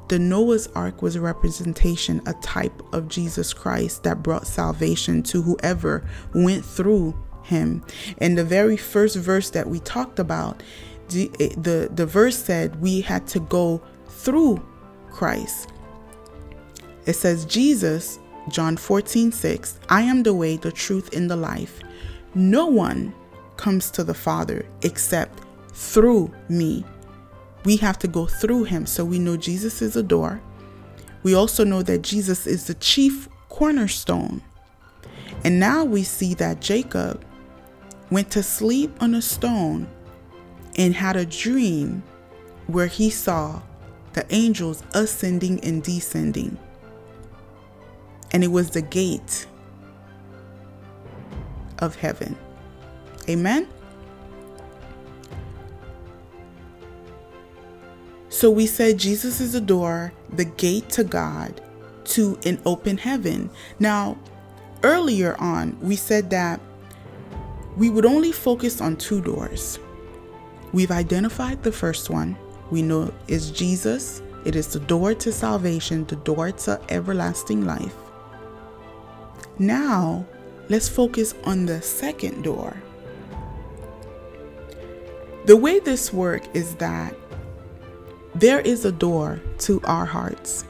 The 0.10 0.19
Noah's 0.19 0.67
Ark 0.76 1.02
was 1.02 1.15
a 1.15 1.21
representation, 1.21 2.21
a 2.26 2.34
type 2.41 2.82
of 2.91 3.08
Jesus 3.08 3.54
Christ 3.54 4.04
that 4.04 4.21
brought 4.21 4.47
salvation 4.47 5.23
to 5.23 5.41
whoever 5.41 6.06
went 6.34 6.65
through 6.65 7.15
him. 7.43 7.86
And 8.17 8.38
the 8.38 8.43
very 8.43 8.76
first 8.76 9.15
verse 9.15 9.49
that 9.52 9.69
we 9.69 9.80
talked 9.80 10.19
about, 10.19 10.62
the, 11.10 11.32
eh, 11.39 11.50
the, 11.58 11.89
the 11.94 12.06
verse 12.06 12.38
said 12.38 12.80
we 12.82 13.02
had 13.02 13.28
to 13.28 13.39
go 13.39 13.82
through 14.08 14.63
Christ. 15.10 15.70
It 17.06 17.13
says, 17.13 17.46
Jesus, 17.46 18.20
John 18.50 18.78
14, 18.78 19.32
6, 19.32 19.80
I 19.89 20.02
am 20.02 20.24
the 20.24 20.34
way, 20.34 20.58
the 20.58 20.72
truth, 20.72 21.13
and 21.16 21.30
the 21.30 21.36
life. 21.36 21.80
No 22.34 22.68
one 22.68 23.13
comes 23.58 23.92
to 23.92 24.04
the 24.04 24.13
Father 24.13 24.66
except 24.82 25.44
through 25.74 26.32
me. 26.50 26.86
We 27.66 27.78
have 27.78 28.00
to 28.00 28.08
go 28.08 28.26
through 28.26 28.66
him. 28.66 28.86
So 28.86 29.06
we 29.06 29.20
know 29.20 29.38
Jesus 29.38 29.82
is 29.82 29.96
a 29.96 30.04
door. 30.04 30.42
We 31.24 31.36
also 31.36 31.63
know 31.63 31.82
that 31.84 32.02
Jesus 32.02 32.48
is 32.48 32.68
the 32.68 32.74
chief 32.76 33.30
cornerstone. 33.50 34.42
And 35.44 35.60
now 35.60 35.84
we 35.84 36.04
see 36.04 36.34
that 36.36 36.62
Jacob 36.62 37.24
went 38.10 38.32
to 38.32 38.44
sleep 38.44 38.92
on 39.02 39.16
a 39.16 39.22
stone 39.22 39.88
and 40.76 40.94
had 40.96 41.16
a 41.16 41.26
dream 41.26 42.04
where 42.68 42.88
he 42.88 43.10
saw 43.10 43.62
the 44.14 44.26
angels 44.34 44.84
ascending 44.94 45.60
and 45.64 45.84
descending 45.84 46.58
and 48.34 48.44
it 48.44 48.48
was 48.48 48.72
the 48.72 48.82
gate 48.82 49.46
of 51.80 51.96
heaven. 51.96 52.36
Amen. 53.30 53.68
So 58.30 58.50
we 58.50 58.66
said 58.66 58.98
Jesus 58.98 59.40
is 59.40 59.54
the 59.54 59.62
door, 59.62 60.12
the 60.32 60.46
gate 60.46 60.90
to 60.90 61.04
God, 61.04 61.62
to 62.06 62.38
an 62.46 62.60
open 62.66 62.98
heaven. 62.98 63.50
Now, 63.80 64.18
earlier 64.82 65.40
on, 65.40 65.78
we 65.80 65.96
said 65.96 66.32
that 66.32 66.60
we 67.78 67.90
would 67.90 68.06
only 68.06 68.32
focus 68.32 68.82
on 68.82 68.98
two 68.98 69.22
doors. 69.22 69.80
We've 70.74 70.92
identified 70.92 71.62
the 71.62 71.72
first 71.72 72.10
one. 72.10 72.36
We 72.72 72.82
know 72.82 73.14
is 73.28 73.52
Jesus. 73.52 74.24
It 74.44 74.56
is 74.56 74.68
the 74.68 74.80
door 74.80 75.14
to 75.14 75.32
salvation, 75.32 76.06
the 76.06 76.16
door 76.18 76.52
to 76.52 76.82
everlasting 76.90 77.66
life. 77.66 77.96
Now, 79.60 80.26
let's 80.70 80.90
focus 80.90 81.36
on 81.44 81.68
the 81.68 81.82
second 81.82 82.44
door. 82.44 82.76
The 85.46 85.56
way 85.56 85.80
this 85.80 86.12
works 86.12 86.48
is 86.54 86.76
that 86.76 87.16
there 88.34 88.62
is 88.62 88.84
a 88.84 88.92
door 88.92 89.40
to 89.60 89.80
our 89.84 90.06
hearts. 90.06 90.66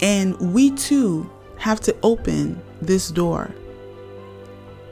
And 0.00 0.36
we 0.52 0.72
too 0.72 1.30
have 1.58 1.80
to 1.82 1.94
open 2.02 2.60
this 2.80 3.10
door 3.10 3.50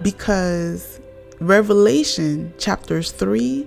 because 0.03 1.01
Revelation 1.41 2.55
chapters 2.57 3.13
3, 3.13 3.67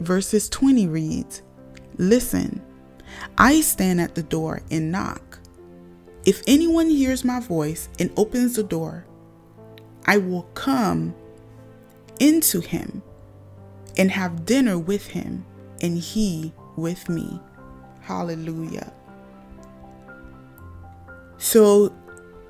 verses 0.00 0.50
20 0.50 0.86
reads 0.86 1.42
Listen, 1.96 2.60
I 3.38 3.62
stand 3.62 4.02
at 4.02 4.14
the 4.14 4.22
door 4.22 4.60
and 4.70 4.92
knock. 4.92 5.38
If 6.26 6.42
anyone 6.46 6.90
hears 6.90 7.24
my 7.24 7.40
voice 7.40 7.88
and 7.98 8.12
opens 8.18 8.56
the 8.56 8.62
door, 8.62 9.06
I 10.04 10.18
will 10.18 10.42
come 10.54 11.14
into 12.18 12.60
him 12.60 13.02
and 13.96 14.10
have 14.10 14.44
dinner 14.44 14.78
with 14.78 15.06
him 15.06 15.46
and 15.80 15.96
he 15.96 16.52
with 16.76 17.08
me. 17.08 17.40
Hallelujah. 18.02 18.92
So 21.38 21.94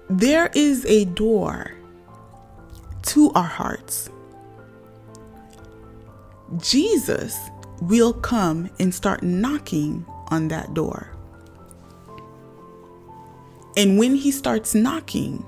there 0.08 0.50
is 0.54 0.84
a 0.86 1.04
door 1.04 1.72
to 3.02 3.30
our 3.32 3.44
hearts. 3.44 4.10
Jesus 6.58 7.38
will 7.82 8.12
come 8.12 8.68
and 8.78 8.94
start 8.94 9.22
knocking 9.22 10.04
on 10.28 10.48
that 10.48 10.74
door. 10.74 11.10
And 13.76 13.98
when 13.98 14.14
he 14.14 14.30
starts 14.30 14.74
knocking, 14.74 15.44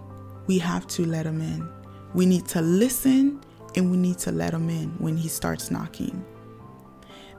we 0.46 0.58
have 0.58 0.86
to 0.88 1.04
let 1.04 1.26
him 1.26 1.40
in. 1.40 1.68
We 2.14 2.26
need 2.26 2.46
to 2.48 2.60
listen 2.62 3.40
and 3.74 3.90
we 3.90 3.96
need 3.96 4.18
to 4.18 4.32
let 4.32 4.54
him 4.54 4.68
in 4.70 4.90
when 4.98 5.16
he 5.16 5.28
starts 5.28 5.70
knocking. 5.70 6.24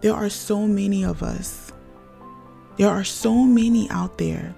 There 0.02 0.14
are 0.14 0.30
so 0.30 0.68
many 0.68 1.06
of 1.06 1.24
us, 1.24 1.72
there 2.78 2.90
are 2.90 3.04
so 3.04 3.34
many 3.34 3.90
out 3.90 4.18
there 4.18 4.54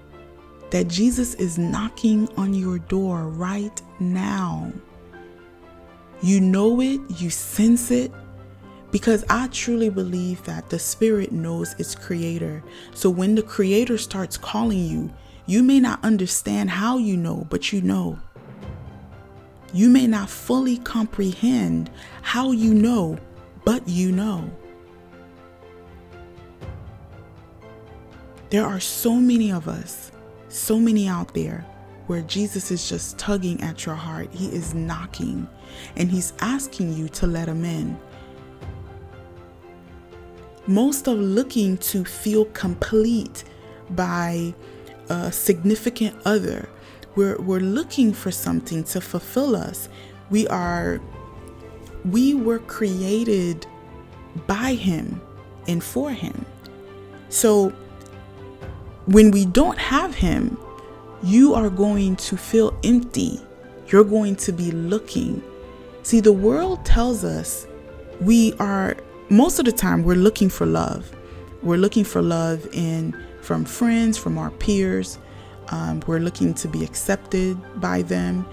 that 0.71 0.87
Jesus 0.87 1.35
is 1.35 1.57
knocking 1.57 2.27
on 2.37 2.53
your 2.53 2.79
door 2.79 3.27
right 3.27 3.79
now. 3.99 4.71
You 6.21 6.41
know 6.41 6.81
it, 6.81 7.01
you 7.09 7.29
sense 7.29 7.91
it, 7.91 8.11
because 8.95 9.25
I 9.29 9.49
truly 9.49 9.89
believe 9.89 10.41
that 10.45 10.69
the 10.69 10.79
Spirit 10.79 11.33
knows 11.33 11.75
its 11.77 11.95
creator. 11.95 12.63
So 12.93 13.09
when 13.09 13.35
the 13.35 13.43
creator 13.43 13.97
starts 13.97 14.37
calling 14.37 14.85
you, 14.85 15.13
you 15.47 15.63
may 15.63 15.81
not 15.81 16.01
understand 16.01 16.69
how 16.69 16.97
you 16.97 17.17
know, 17.17 17.45
but 17.49 17.73
you 17.73 17.81
know. 17.81 18.17
You 19.73 19.89
may 19.89 20.07
not 20.07 20.29
fully 20.29 20.77
comprehend 20.77 21.89
how 22.21 22.53
you 22.53 22.73
know, 22.73 23.19
but 23.65 23.85
you 23.85 24.13
know. 24.13 24.49
There 28.49 28.65
are 28.65 28.79
so 28.79 29.15
many 29.15 29.51
of 29.51 29.67
us, 29.67 30.13
so 30.47 30.79
many 30.79 31.09
out 31.09 31.33
there, 31.33 31.65
where 32.07 32.21
Jesus 32.21 32.71
is 32.71 32.87
just 32.87 33.17
tugging 33.17 33.61
at 33.61 33.85
your 33.85 33.95
heart. 33.95 34.33
He 34.33 34.47
is 34.47 34.73
knocking 34.73 35.49
and 35.97 36.09
He's 36.09 36.31
asking 36.39 36.93
you 36.93 37.09
to 37.09 37.27
let 37.27 37.49
Him 37.49 37.65
in. 37.65 37.99
Most 40.67 41.07
of 41.07 41.17
looking 41.17 41.77
to 41.77 42.03
feel 42.03 42.45
complete 42.45 43.43
by 43.89 44.53
a 45.09 45.31
significant 45.31 46.15
other 46.25 46.67
we're, 47.15 47.37
we're 47.41 47.59
looking 47.61 48.13
for 48.13 48.31
something 48.31 48.83
to 48.85 49.01
fulfill 49.01 49.55
us. 49.55 49.89
We 50.29 50.47
are, 50.47 50.99
we 52.03 52.33
were 52.33 52.59
created 52.59 53.65
by 54.47 54.73
Him 54.73 55.21
and 55.67 55.83
for 55.83 56.11
Him. 56.11 56.45
So 57.29 57.69
when 59.05 59.31
we 59.31 59.45
don't 59.45 59.77
have 59.77 60.13
Him, 60.13 60.57
you 61.23 61.53
are 61.53 61.69
going 61.69 62.17
to 62.17 62.37
feel 62.37 62.77
empty. 62.83 63.39
You're 63.87 64.03
going 64.03 64.35
to 64.37 64.51
be 64.51 64.71
looking. 64.71 65.41
See, 66.03 66.19
the 66.19 66.33
world 66.33 66.85
tells 66.85 67.23
us 67.23 67.65
we 68.19 68.53
are, 68.53 68.97
most 69.29 69.59
of 69.59 69.65
the 69.65 69.71
time, 69.71 70.03
we're 70.03 70.15
looking 70.15 70.49
for 70.49 70.65
love. 70.65 71.15
We're 71.63 71.77
looking 71.77 72.03
for 72.03 72.21
love 72.21 72.67
in 72.73 73.15
from 73.41 73.65
friends, 73.65 74.17
from 74.17 74.37
our 74.37 74.51
peers, 74.51 75.19
um, 75.69 76.01
we're 76.07 76.19
looking 76.19 76.53
to 76.55 76.67
be 76.67 76.83
accepted 76.83 77.57
by 77.79 78.01
them. 78.03 78.45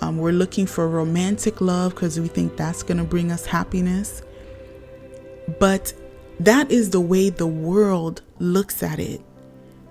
Um, 0.00 0.18
we're 0.18 0.32
looking 0.32 0.66
for 0.66 0.88
romantic 0.88 1.60
love 1.60 1.94
because 1.94 2.18
we 2.18 2.28
think 2.28 2.56
that's 2.56 2.82
going 2.82 2.98
to 2.98 3.04
bring 3.04 3.30
us 3.30 3.44
happiness. 3.44 4.22
But 5.58 5.92
that 6.38 6.70
is 6.70 6.90
the 6.90 7.00
way 7.00 7.30
the 7.30 7.46
world 7.46 8.22
looks 8.38 8.82
at 8.82 8.98
it. 8.98 9.20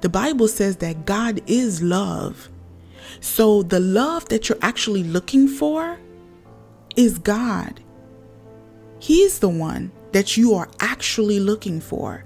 The 0.02 0.10
Bible 0.10 0.48
says 0.48 0.78
that 0.78 1.06
God 1.06 1.42
is 1.48 1.84
love. 1.84 2.50
So 3.20 3.64
the 3.64 3.80
love 3.80 4.30
that 4.30 4.48
you're 4.48 4.58
actually 4.62 5.04
looking 5.04 5.48
for 5.48 6.00
is 6.96 7.18
God. 7.20 7.82
He's 9.00 9.40
the 9.40 9.50
one 9.50 9.92
that 10.12 10.38
you 10.38 10.54
are 10.54 10.70
actually 10.80 11.40
looking 11.40 11.80
for. 11.80 12.24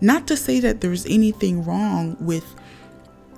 Not 0.00 0.26
to 0.28 0.36
say 0.36 0.60
that 0.60 0.80
there's 0.80 1.06
anything 1.06 1.64
wrong 1.64 2.16
with 2.20 2.44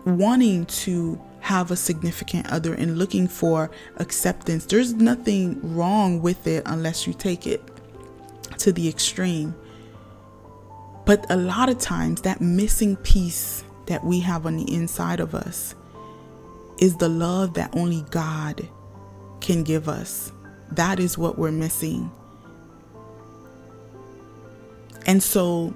wanting 0.05 0.67
to 0.67 1.21
have 1.41 1.71
a 1.71 1.77
significant 1.77 2.51
other 2.51 2.75
and 2.75 2.99
looking 2.99 3.29
for 3.29 3.71
acceptance. 3.97 4.67
There's 4.67 4.95
nothing 4.95 5.75
wrong 5.75 6.21
with 6.21 6.47
it 6.47 6.63
unless 6.67 7.07
you 7.07 7.15
take 7.15 7.47
it 7.47 7.63
to 8.59 8.73
the 8.73 8.89
extreme. 8.89 9.55
But 11.07 11.25
a 11.31 11.37
lot 11.37 11.69
of 11.69 11.79
times, 11.79 12.23
that 12.23 12.41
missing 12.41 12.97
piece 12.97 13.65
that 13.87 14.05
we 14.05 14.21
have 14.21 14.45
on 14.45 14.57
the 14.57 14.75
inside 14.75 15.21
of 15.21 15.35
us 15.35 15.75
is 16.79 16.97
the 16.97 17.09
love 17.09 17.55
that 17.55 17.75
only 17.75 18.05
God 18.11 18.69
can 19.41 19.63
give 19.63 19.89
us. 19.89 20.33
That 20.73 21.01
is 21.01 21.17
what 21.17 21.39
we're 21.39 21.51
missing. 21.51 22.11
And 25.09 25.23
so, 25.23 25.75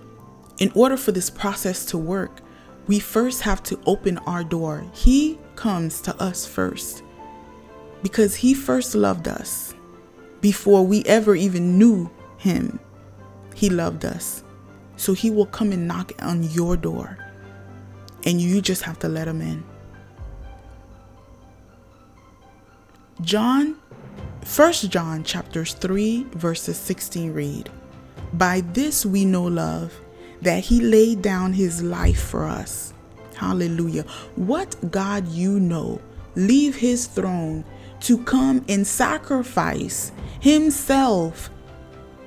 in 0.59 0.71
order 0.75 0.99
for 0.99 1.11
this 1.11 1.31
process 1.31 1.87
to 1.87 1.97
work, 1.99 2.43
we 2.87 2.99
first 2.99 3.41
have 3.41 3.63
to 3.65 3.81
open 3.87 4.19
our 4.19 4.45
door. 4.45 4.85
He 4.93 5.39
comes 5.57 6.03
to 6.03 6.15
us 6.23 6.47
first 6.47 7.03
because 8.03 8.35
He 8.37 8.53
first 8.53 8.95
loved 8.95 9.27
us 9.27 9.75
before 10.43 10.85
we 10.85 11.03
ever 11.07 11.35
even 11.35 11.79
knew 11.79 12.11
Him. 12.37 12.79
He 13.55 13.71
loved 13.71 14.05
us. 14.05 14.45
So 14.97 15.15
He 15.15 15.31
will 15.31 15.47
come 15.47 15.73
and 15.73 15.89
knock 15.89 16.13
on 16.21 16.43
your 16.43 16.77
door, 16.77 17.17
and 18.25 18.39
you 18.39 18.61
just 18.61 18.83
have 18.83 18.99
to 18.99 19.09
let 19.09 19.27
Him 19.27 19.41
in. 19.41 19.65
John, 23.23 23.77
1 24.55 24.73
John 24.91 25.25
chapters 25.25 25.73
3 25.73 26.25
verses 26.35 26.77
16 26.77 27.33
read, 27.33 27.71
By 28.33 28.63
this 28.73 29.05
we 29.05 29.25
know 29.25 29.45
love 29.45 30.01
that 30.41 30.65
he 30.65 30.81
laid 30.81 31.23
down 31.23 31.53
his 31.53 31.83
life 31.83 32.21
for 32.21 32.45
us. 32.45 32.95
Hallelujah. 33.37 34.05
What 34.37 34.91
God 34.91 35.29
you 35.29 35.61
know, 35.61 36.01
leave 36.35 36.77
his 36.77 37.07
throne 37.07 37.65
to 38.01 38.19
come 38.25 38.65
and 38.69 38.87
sacrifice 38.87 40.13
himself 40.41 41.51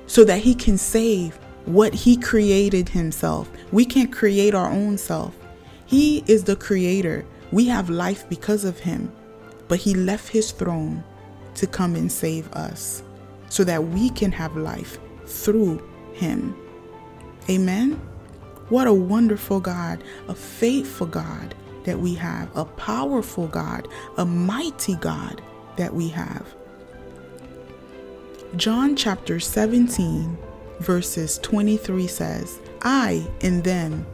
so 0.06 0.24
that 0.24 0.38
he 0.38 0.54
can 0.54 0.78
save 0.78 1.36
what 1.66 1.92
he 1.92 2.16
created 2.16 2.88
himself. 2.88 3.50
We 3.72 3.84
can't 3.84 4.12
create 4.12 4.54
our 4.54 4.70
own 4.70 4.96
self. 4.98 5.36
He 5.84 6.22
is 6.26 6.44
the 6.44 6.56
creator. 6.56 7.24
We 7.50 7.66
have 7.66 7.90
life 7.90 8.28
because 8.28 8.64
of 8.64 8.78
him. 8.78 9.12
But 9.68 9.80
he 9.80 9.94
left 9.94 10.28
his 10.28 10.52
throne 10.52 11.02
to 11.56 11.66
come 11.66 11.96
and 11.96 12.10
save 12.10 12.50
us 12.52 13.02
so 13.48 13.64
that 13.64 13.82
we 13.82 14.10
can 14.10 14.32
have 14.32 14.56
life 14.56 14.98
through 15.26 15.82
him. 16.16 16.56
Amen. 17.48 18.00
What 18.68 18.88
a 18.88 18.92
wonderful 18.92 19.60
God, 19.60 20.02
a 20.26 20.34
faithful 20.34 21.06
God 21.06 21.54
that 21.84 22.00
we 22.00 22.14
have, 22.14 22.54
a 22.56 22.64
powerful 22.64 23.46
God, 23.46 23.86
a 24.16 24.24
mighty 24.24 24.96
God 24.96 25.40
that 25.76 25.94
we 25.94 26.08
have. 26.08 26.54
John 28.56 28.96
chapter 28.96 29.38
17, 29.38 30.36
verses 30.80 31.38
23 31.38 32.06
says, 32.06 32.58
I 32.82 33.26
in 33.40 33.62
them, 33.62 34.04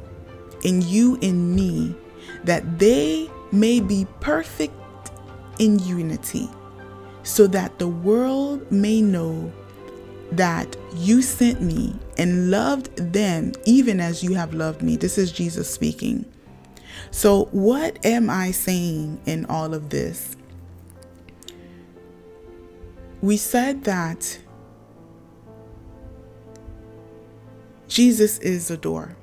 and 0.64 0.82
you 0.82 1.16
in 1.22 1.54
me, 1.54 1.94
that 2.44 2.78
they 2.78 3.30
may 3.52 3.80
be 3.80 4.06
perfect 4.20 4.74
in 5.58 5.78
unity, 5.78 6.48
so 7.22 7.46
that 7.46 7.78
the 7.78 7.88
world 7.88 8.70
may 8.70 9.00
know 9.00 9.52
that 10.36 10.76
you 10.94 11.22
sent 11.22 11.60
me 11.60 11.94
and 12.16 12.50
loved 12.50 12.96
them 12.96 13.52
even 13.64 14.00
as 14.00 14.22
you 14.22 14.34
have 14.34 14.54
loved 14.54 14.82
me. 14.82 14.96
This 14.96 15.18
is 15.18 15.30
Jesus 15.32 15.72
speaking. 15.72 16.24
So, 17.10 17.46
what 17.52 18.04
am 18.04 18.30
I 18.30 18.50
saying 18.50 19.20
in 19.26 19.44
all 19.46 19.74
of 19.74 19.90
this? 19.90 20.36
We 23.20 23.36
said 23.36 23.84
that 23.84 24.38
Jesus 27.88 28.38
is 28.38 28.68
the 28.68 28.76
door. 28.76 29.16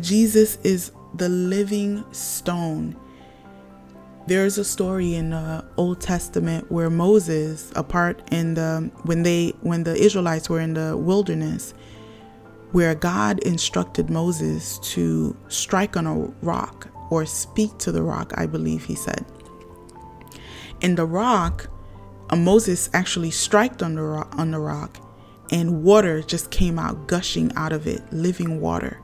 Jesus 0.00 0.56
is 0.64 0.92
the 1.14 1.28
living 1.28 2.04
stone. 2.12 2.96
There's 4.26 4.58
a 4.58 4.64
story 4.64 5.14
in 5.14 5.30
the 5.30 5.64
Old 5.76 6.00
Testament 6.00 6.70
where 6.70 6.90
Moses, 6.90 7.72
apart 7.74 8.22
in 8.30 8.54
the 8.54 8.90
when 9.02 9.22
they 9.22 9.48
when 9.62 9.84
the 9.84 9.94
Israelites 9.94 10.48
were 10.48 10.60
in 10.60 10.74
the 10.74 10.96
wilderness, 10.96 11.74
where 12.72 12.94
God 12.94 13.40
instructed 13.40 14.10
Moses 14.10 14.78
to 14.94 15.36
strike 15.48 15.96
on 15.96 16.06
a 16.06 16.16
rock 16.42 16.88
or 17.10 17.26
speak 17.26 17.76
to 17.78 17.90
the 17.90 18.02
rock, 18.02 18.32
I 18.36 18.46
believe 18.46 18.84
he 18.84 18.94
said. 18.94 19.24
And 20.82 20.96
the 20.96 21.06
rock, 21.06 21.68
uh, 22.30 22.36
Moses 22.36 22.88
actually 22.94 23.32
struck 23.32 23.82
on 23.82 23.96
the 23.96 24.02
rock, 24.02 24.38
on 24.38 24.52
the 24.52 24.60
rock, 24.60 24.98
and 25.50 25.82
water 25.82 26.22
just 26.22 26.50
came 26.50 26.78
out 26.78 27.08
gushing 27.08 27.52
out 27.56 27.72
of 27.72 27.86
it, 27.86 28.00
living 28.12 28.60
water. 28.60 29.00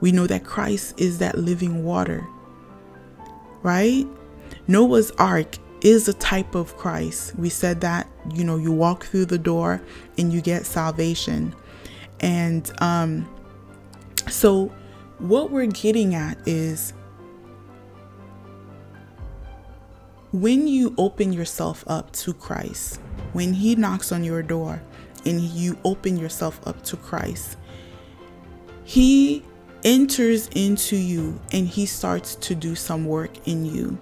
We 0.00 0.12
know 0.12 0.26
that 0.28 0.44
Christ 0.44 1.00
is 1.00 1.18
that 1.18 1.38
living 1.38 1.82
water, 1.82 2.26
right? 3.62 4.06
Noah's 4.66 5.10
ark 5.12 5.56
is 5.82 6.08
a 6.08 6.14
type 6.14 6.54
of 6.54 6.76
Christ. 6.76 7.36
We 7.36 7.50
said 7.50 7.80
that, 7.82 8.08
you 8.32 8.44
know, 8.44 8.56
you 8.56 8.72
walk 8.72 9.04
through 9.04 9.26
the 9.26 9.38
door 9.38 9.82
and 10.16 10.32
you 10.32 10.40
get 10.40 10.64
salvation. 10.64 11.54
And 12.20 12.70
um, 12.80 13.28
so, 14.30 14.72
what 15.18 15.50
we're 15.50 15.66
getting 15.66 16.14
at 16.14 16.38
is 16.46 16.92
when 20.32 20.66
you 20.66 20.94
open 20.96 21.32
yourself 21.32 21.84
up 21.86 22.10
to 22.12 22.32
Christ, 22.32 23.00
when 23.32 23.52
He 23.52 23.74
knocks 23.74 24.10
on 24.10 24.24
your 24.24 24.42
door 24.42 24.82
and 25.26 25.40
you 25.40 25.78
open 25.84 26.16
yourself 26.16 26.60
up 26.66 26.82
to 26.84 26.96
Christ, 26.96 27.58
He 28.84 29.44
enters 29.84 30.48
into 30.48 30.96
you 30.96 31.38
and 31.52 31.68
he 31.68 31.86
starts 31.86 32.34
to 32.36 32.54
do 32.54 32.74
some 32.74 33.04
work 33.04 33.46
in 33.46 33.64
you. 33.64 33.98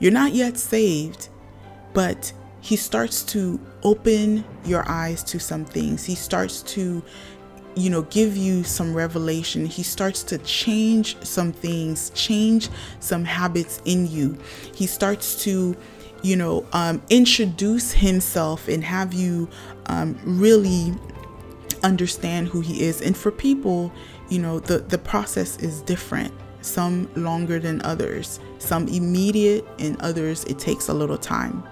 You're 0.00 0.12
not 0.12 0.32
yet 0.32 0.56
saved, 0.56 1.28
but 1.92 2.32
he 2.60 2.76
starts 2.76 3.22
to 3.24 3.60
open 3.82 4.44
your 4.64 4.88
eyes 4.88 5.22
to 5.24 5.38
some 5.38 5.64
things. 5.64 6.04
He 6.04 6.14
starts 6.14 6.62
to 6.74 7.02
you 7.76 7.88
know 7.88 8.02
give 8.02 8.36
you 8.36 8.64
some 8.64 8.94
revelation. 8.94 9.66
He 9.66 9.82
starts 9.82 10.22
to 10.24 10.38
change 10.38 11.22
some 11.22 11.52
things 11.52 12.10
change 12.10 12.68
some 12.98 13.24
habits 13.24 13.80
in 13.84 14.10
you. 14.10 14.36
He 14.74 14.86
starts 14.86 15.42
to 15.44 15.76
you 16.22 16.36
know 16.36 16.66
um, 16.72 17.02
introduce 17.10 17.92
himself 17.92 18.68
and 18.68 18.82
have 18.82 19.12
you 19.14 19.48
um, 19.86 20.18
really 20.24 20.94
understand 21.82 22.48
who 22.48 22.60
he 22.60 22.82
is. 22.82 23.00
And 23.00 23.16
for 23.16 23.30
people 23.30 23.92
you 24.28 24.38
know 24.38 24.60
the 24.60 24.78
the 24.78 24.98
process 24.98 25.58
is 25.58 25.82
different 25.82 26.32
some 26.62 27.08
longer 27.14 27.58
than 27.58 27.80
others 27.82 28.40
some 28.58 28.86
immediate 28.88 29.66
and 29.78 30.00
others 30.00 30.44
it 30.44 30.58
takes 30.58 30.88
a 30.88 30.94
little 30.94 31.18
time. 31.18 31.62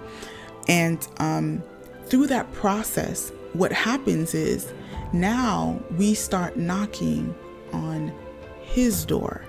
And 0.69 1.07
um, 1.19 1.63
through 2.07 2.27
that 2.29 2.51
process 2.53 3.33
what 3.53 3.73
happens 3.73 4.35
is 4.35 4.73
now 5.13 5.81
we 5.97 6.15
start 6.15 6.57
knocking 6.57 7.35
on 7.73 8.13
his 8.61 9.05
door. 9.05 9.45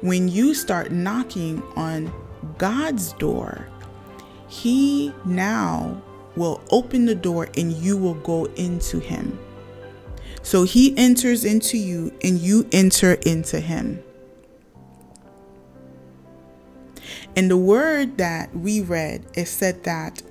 When 0.00 0.28
you 0.28 0.54
start 0.54 0.90
knocking 0.90 1.62
on 1.76 2.12
god's 2.58 3.12
door 3.14 3.66
he 4.48 5.12
now 5.24 6.02
will 6.36 6.60
open 6.70 7.06
the 7.06 7.14
door 7.14 7.48
and 7.56 7.72
you 7.72 7.96
will 7.96 8.14
go 8.14 8.44
into 8.56 8.98
him 8.98 9.38
so 10.42 10.64
he 10.64 10.96
enters 10.96 11.44
into 11.44 11.78
you 11.78 12.12
and 12.22 12.38
you 12.38 12.68
enter 12.72 13.14
into 13.14 13.60
him. 13.60 14.02
And 17.34 17.50
the 17.50 17.56
word 17.56 18.18
that 18.18 18.54
we 18.54 18.80
read, 18.80 19.24
it 19.34 19.46
said 19.46 19.84
that 19.84 20.22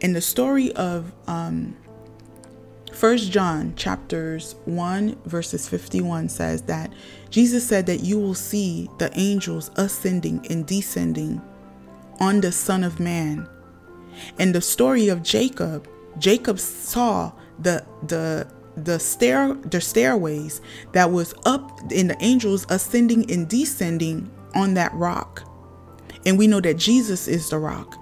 in 0.00 0.12
the 0.12 0.20
story 0.20 0.72
of 0.72 1.12
um, 1.26 1.76
1 2.98 3.16
John 3.18 3.74
chapters 3.74 4.54
1 4.66 5.16
verses 5.24 5.68
51 5.68 6.28
says 6.28 6.62
that 6.62 6.92
Jesus 7.30 7.66
said 7.66 7.86
that 7.86 8.00
you 8.00 8.18
will 8.18 8.34
see 8.34 8.88
the 8.98 9.10
angels 9.18 9.70
ascending 9.76 10.46
and 10.48 10.66
descending 10.66 11.42
on 12.20 12.40
the 12.40 12.52
Son 12.52 12.84
of 12.84 13.00
Man. 13.00 13.48
In 14.38 14.52
the 14.52 14.60
story 14.60 15.08
of 15.08 15.22
Jacob, 15.22 15.88
Jacob 16.18 16.60
saw 16.60 17.32
the 17.58 17.84
the 18.06 18.46
the 18.76 18.98
stair 18.98 19.54
the 19.54 19.80
stairways 19.80 20.60
that 20.92 21.10
was 21.10 21.34
up 21.44 21.80
in 21.92 22.08
the 22.08 22.16
angels 22.20 22.66
ascending 22.68 23.30
and 23.30 23.48
descending 23.48 24.30
on 24.54 24.74
that 24.74 24.92
rock. 24.94 25.48
And 26.26 26.38
we 26.38 26.46
know 26.46 26.60
that 26.60 26.76
Jesus 26.76 27.28
is 27.28 27.50
the 27.50 27.58
rock. 27.58 27.98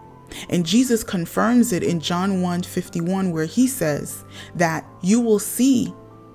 And 0.49 0.65
Jesus 0.65 1.05
confirms 1.05 1.73
it 1.73 1.83
in 1.83 2.01
John 2.01 2.41
1 2.41 2.63
51, 2.63 3.33
where 3.33 3.45
he 3.45 3.67
says 3.67 4.25
that 4.55 4.87
you 5.03 5.21
will 5.21 5.39
see 5.39 5.93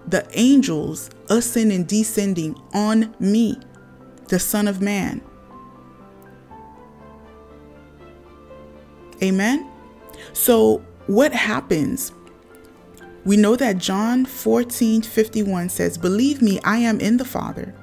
the 0.07 0.27
angels 0.33 1.09
ascend 1.29 1.71
and 1.71 1.87
descending 1.87 2.55
on 2.73 3.15
me, 3.19 3.57
the 4.27 4.39
Son 4.39 4.67
of 4.67 4.81
Man. 4.81 5.21
Amen. 9.21 9.69
So, 10.33 10.83
what 11.07 11.33
happens 11.33 12.13
we 13.27 13.35
know 13.35 13.57
that 13.57 13.77
John 13.77 14.23
14 14.23 15.01
51 15.01 15.67
says, 15.67 15.97
Believe 15.97 16.41
me, 16.41 16.61
I 16.63 16.77
am 16.77 17.01
in 17.01 17.17
the 17.17 17.25
Father, 17.25 17.75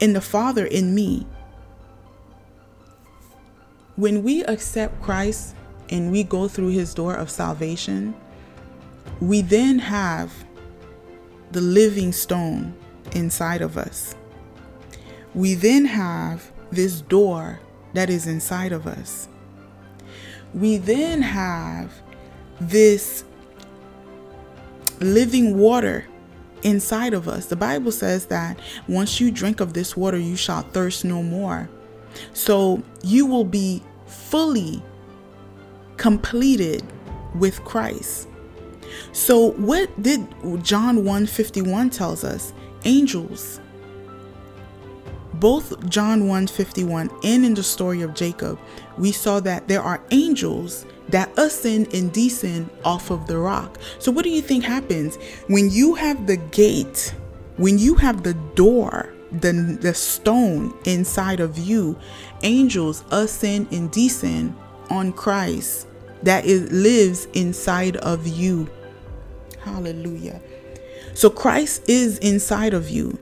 in 0.00 0.14
the 0.14 0.22
Father 0.22 0.64
in 0.64 0.94
me. 0.94 1.26
When 3.96 4.22
we 4.22 4.44
accept 4.44 5.02
Christ 5.02 5.54
and 5.90 6.10
we 6.10 6.24
go 6.24 6.48
through 6.48 6.68
his 6.68 6.94
door 6.94 7.16
of 7.16 7.28
salvation, 7.28 8.14
we 9.20 9.42
then 9.42 9.78
have 9.78 10.32
the 11.52 11.60
living 11.60 12.12
stone 12.12 12.74
inside 13.12 13.60
of 13.60 13.76
us. 13.76 14.14
We 15.34 15.52
then 15.52 15.84
have 15.84 16.50
this 16.70 17.02
door 17.02 17.60
that 17.92 18.08
is 18.08 18.26
inside 18.26 18.72
of 18.72 18.86
us 18.86 19.28
we 20.54 20.76
then 20.76 21.20
have 21.20 21.92
this 22.60 23.24
living 25.00 25.58
water 25.58 26.06
inside 26.62 27.12
of 27.12 27.28
us. 27.28 27.46
The 27.46 27.56
Bible 27.56 27.92
says 27.92 28.26
that 28.26 28.58
once 28.88 29.20
you 29.20 29.30
drink 29.30 29.60
of 29.60 29.74
this 29.74 29.96
water, 29.96 30.18
you 30.18 30.36
shall 30.36 30.62
thirst 30.62 31.04
no 31.04 31.22
more. 31.22 31.68
So 32.32 32.82
you 33.02 33.26
will 33.26 33.44
be 33.44 33.82
fully 34.06 34.82
completed 35.96 36.82
with 37.34 37.62
Christ. 37.64 38.28
So 39.12 39.52
what 39.52 40.02
did 40.02 40.26
John 40.62 40.98
151 40.98 41.90
tells 41.90 42.22
us? 42.22 42.52
Angels 42.84 43.60
both 45.40 45.88
John 45.88 46.20
151 46.28 47.10
and 47.24 47.44
in 47.44 47.54
the 47.54 47.62
story 47.62 48.02
of 48.02 48.14
Jacob, 48.14 48.58
we 48.98 49.12
saw 49.12 49.40
that 49.40 49.68
there 49.68 49.82
are 49.82 50.02
angels 50.10 50.86
that 51.08 51.30
ascend 51.38 51.92
and 51.94 52.12
descend 52.12 52.70
off 52.84 53.10
of 53.10 53.26
the 53.26 53.38
rock. 53.38 53.78
So, 53.98 54.10
what 54.10 54.24
do 54.24 54.30
you 54.30 54.42
think 54.42 54.64
happens 54.64 55.16
when 55.48 55.70
you 55.70 55.94
have 55.94 56.26
the 56.26 56.36
gate, 56.36 57.14
when 57.56 57.78
you 57.78 57.94
have 57.96 58.22
the 58.22 58.34
door, 58.54 59.12
the, 59.32 59.78
the 59.80 59.94
stone 59.94 60.76
inside 60.84 61.40
of 61.40 61.58
you? 61.58 61.98
Angels 62.42 63.04
ascend 63.10 63.72
and 63.72 63.90
descend 63.90 64.56
on 64.90 65.12
Christ 65.12 65.88
that 66.22 66.44
is, 66.44 66.70
lives 66.72 67.26
inside 67.34 67.96
of 67.98 68.26
you. 68.26 68.68
Hallelujah. 69.60 70.40
So, 71.14 71.30
Christ 71.30 71.88
is 71.88 72.18
inside 72.18 72.74
of 72.74 72.88
you. 72.88 73.18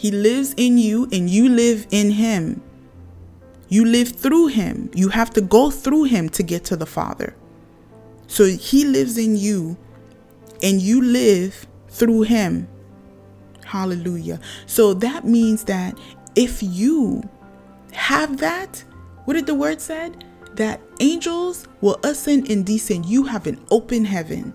He 0.00 0.10
lives 0.10 0.54
in 0.56 0.78
you 0.78 1.06
and 1.12 1.28
you 1.28 1.50
live 1.50 1.86
in 1.90 2.12
him. 2.12 2.62
You 3.68 3.84
live 3.84 4.08
through 4.08 4.46
him. 4.46 4.90
You 4.94 5.10
have 5.10 5.28
to 5.32 5.42
go 5.42 5.70
through 5.70 6.04
him 6.04 6.30
to 6.30 6.42
get 6.42 6.64
to 6.64 6.76
the 6.76 6.86
Father. 6.86 7.36
So 8.26 8.46
he 8.46 8.86
lives 8.86 9.18
in 9.18 9.36
you 9.36 9.76
and 10.62 10.80
you 10.80 11.02
live 11.02 11.66
through 11.90 12.22
him. 12.22 12.66
Hallelujah. 13.66 14.40
So 14.64 14.94
that 14.94 15.26
means 15.26 15.64
that 15.64 15.98
if 16.34 16.62
you 16.62 17.22
have 17.92 18.38
that, 18.38 18.82
what 19.26 19.34
did 19.34 19.44
the 19.44 19.54
word 19.54 19.82
said? 19.82 20.24
That 20.54 20.80
angels 21.00 21.68
will 21.82 22.00
ascend 22.04 22.50
and 22.50 22.64
descend. 22.64 23.04
You 23.04 23.24
have 23.24 23.46
an 23.46 23.62
open 23.70 24.06
heaven. 24.06 24.54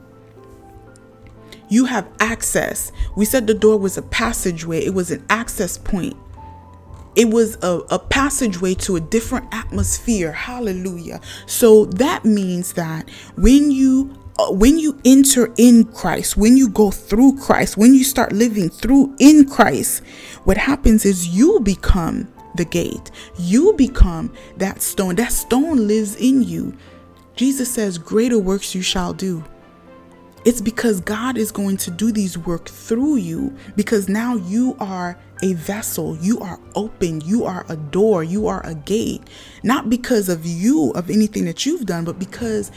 You 1.70 1.86
have 1.86 2.08
access. 2.20 2.92
We 3.16 3.26
said 3.26 3.48
the 3.48 3.54
door 3.54 3.78
was 3.78 3.98
a 3.98 4.02
passageway, 4.02 4.86
it 4.86 4.94
was 4.94 5.12
an 5.12 5.26
access 5.30 5.78
point. 5.78 6.16
it 7.16 7.30
was 7.30 7.58
a, 7.64 7.82
a 7.92 8.00
passageway 8.00 8.76
to 8.76 8.96
a 8.96 9.00
different 9.00 9.48
atmosphere. 9.54 10.32
Hallelujah. 10.32 11.22
So 11.46 11.86
that 11.86 12.26
means 12.26 12.74
that 12.74 13.10
when 13.38 13.72
you 13.72 14.16
uh, 14.38 14.52
when 14.52 14.78
you 14.78 15.00
enter 15.06 15.54
in 15.58 15.86
Christ, 15.86 16.36
when 16.38 16.58
you 16.58 16.70
go 16.70 16.92
through 16.92 17.38
Christ, 17.38 17.78
when 17.78 17.94
you 17.94 18.04
start 18.04 18.34
living 18.34 18.70
through 18.70 19.16
in 19.20 19.48
Christ, 19.50 20.04
what 20.44 20.58
happens 20.58 21.06
is 21.06 21.30
you 21.30 21.60
become 21.62 22.28
the 22.56 22.66
gate. 22.66 23.12
You 23.38 23.74
become 23.74 24.34
that 24.58 24.82
stone. 24.82 25.16
That 25.16 25.32
stone 25.32 25.88
lives 25.88 26.16
in 26.18 26.44
you. 26.44 26.76
Jesus 27.36 27.72
says, 27.72 27.98
Greater 27.98 28.40
works 28.40 28.76
you 28.76 28.82
shall 28.82 29.14
do. 29.14 29.44
It's 30.46 30.62
because 30.62 31.02
God 31.02 31.38
is 31.38 31.52
going 31.52 31.78
to 31.78 31.92
do 31.92 32.12
these 32.12 32.38
work 32.38 32.70
through 32.70 33.16
you 33.16 33.56
because 33.76 34.08
now 34.08 34.36
you 34.36 34.78
are 34.80 35.18
a 35.42 35.54
vessel, 35.54 36.16
you 36.18 36.40
are 36.40 36.60
open, 36.76 37.22
you 37.22 37.46
are 37.46 37.66
a 37.68 37.76
door, 37.76 38.24
you 38.24 38.48
are 38.48 38.64
a 38.64 38.76
gate. 38.76 39.24
Not 39.64 39.90
because 39.90 40.30
of 40.30 40.46
you, 40.46 40.92
of 40.92 41.10
anything 41.10 41.46
that 41.46 41.66
you've 41.66 41.88
done, 41.88 42.06
but 42.06 42.20
because 42.20 42.72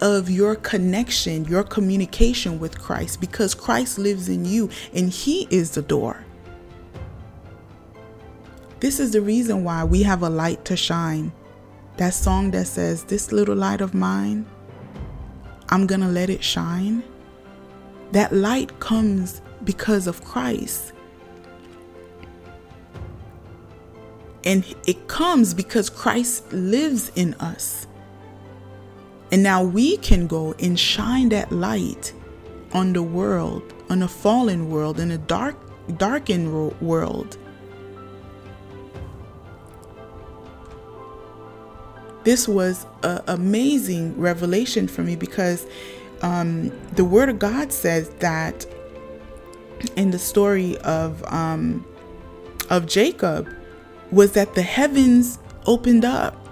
of 0.00 0.30
your 0.30 0.56
connection, 0.56 1.44
your 1.44 1.62
communication 1.62 2.58
with 2.58 2.80
Christ, 2.80 3.20
because 3.20 3.54
Christ 3.54 3.98
lives 3.98 4.30
in 4.30 4.46
you 4.46 4.70
and 4.94 5.10
He 5.10 5.46
is 5.50 5.72
the 5.72 5.82
door. 5.82 6.24
This 8.80 8.98
is 8.98 9.12
the 9.12 9.20
reason 9.20 9.62
why 9.62 9.84
we 9.84 10.02
have 10.04 10.22
a 10.22 10.30
light 10.30 10.64
to 10.64 10.76
shine. 10.76 11.32
That 11.98 12.14
song 12.14 12.50
that 12.52 12.66
says, 12.66 13.04
This 13.04 13.30
little 13.30 13.54
light 13.56 13.82
of 13.82 13.92
mine, 13.92 14.46
I'm 15.68 15.86
going 15.86 16.00
to 16.00 16.08
let 16.08 16.30
it 16.30 16.42
shine. 16.42 17.02
That 18.12 18.32
light 18.32 18.78
comes 18.80 19.40
because 19.64 20.06
of 20.06 20.22
Christ. 20.24 20.92
And 24.44 24.64
it 24.86 25.08
comes 25.08 25.54
because 25.54 25.88
Christ 25.88 26.52
lives 26.52 27.10
in 27.16 27.34
us. 27.34 27.86
And 29.32 29.42
now 29.42 29.62
we 29.64 29.96
can 29.96 30.26
go 30.26 30.54
and 30.60 30.78
shine 30.78 31.30
that 31.30 31.50
light 31.50 32.12
on 32.72 32.92
the 32.92 33.02
world, 33.02 33.72
on 33.88 34.02
a 34.02 34.08
fallen 34.08 34.70
world, 34.70 35.00
in 35.00 35.10
a 35.10 35.18
dark, 35.18 35.56
darkened 35.96 36.52
world. 36.80 37.38
This 42.24 42.48
was 42.48 42.86
an 43.02 43.20
amazing 43.26 44.18
revelation 44.18 44.88
for 44.88 45.02
me 45.02 45.14
because 45.14 45.66
um, 46.22 46.70
the 46.92 47.04
Word 47.04 47.28
of 47.28 47.38
God 47.38 47.72
says 47.72 48.08
that 48.20 48.66
in 49.96 50.10
the 50.10 50.18
story 50.18 50.78
of 50.78 51.22
um, 51.32 51.86
of 52.70 52.86
Jacob 52.86 53.48
was 54.10 54.32
that 54.32 54.54
the 54.54 54.62
heavens 54.62 55.38
opened 55.66 56.04
up. 56.04 56.48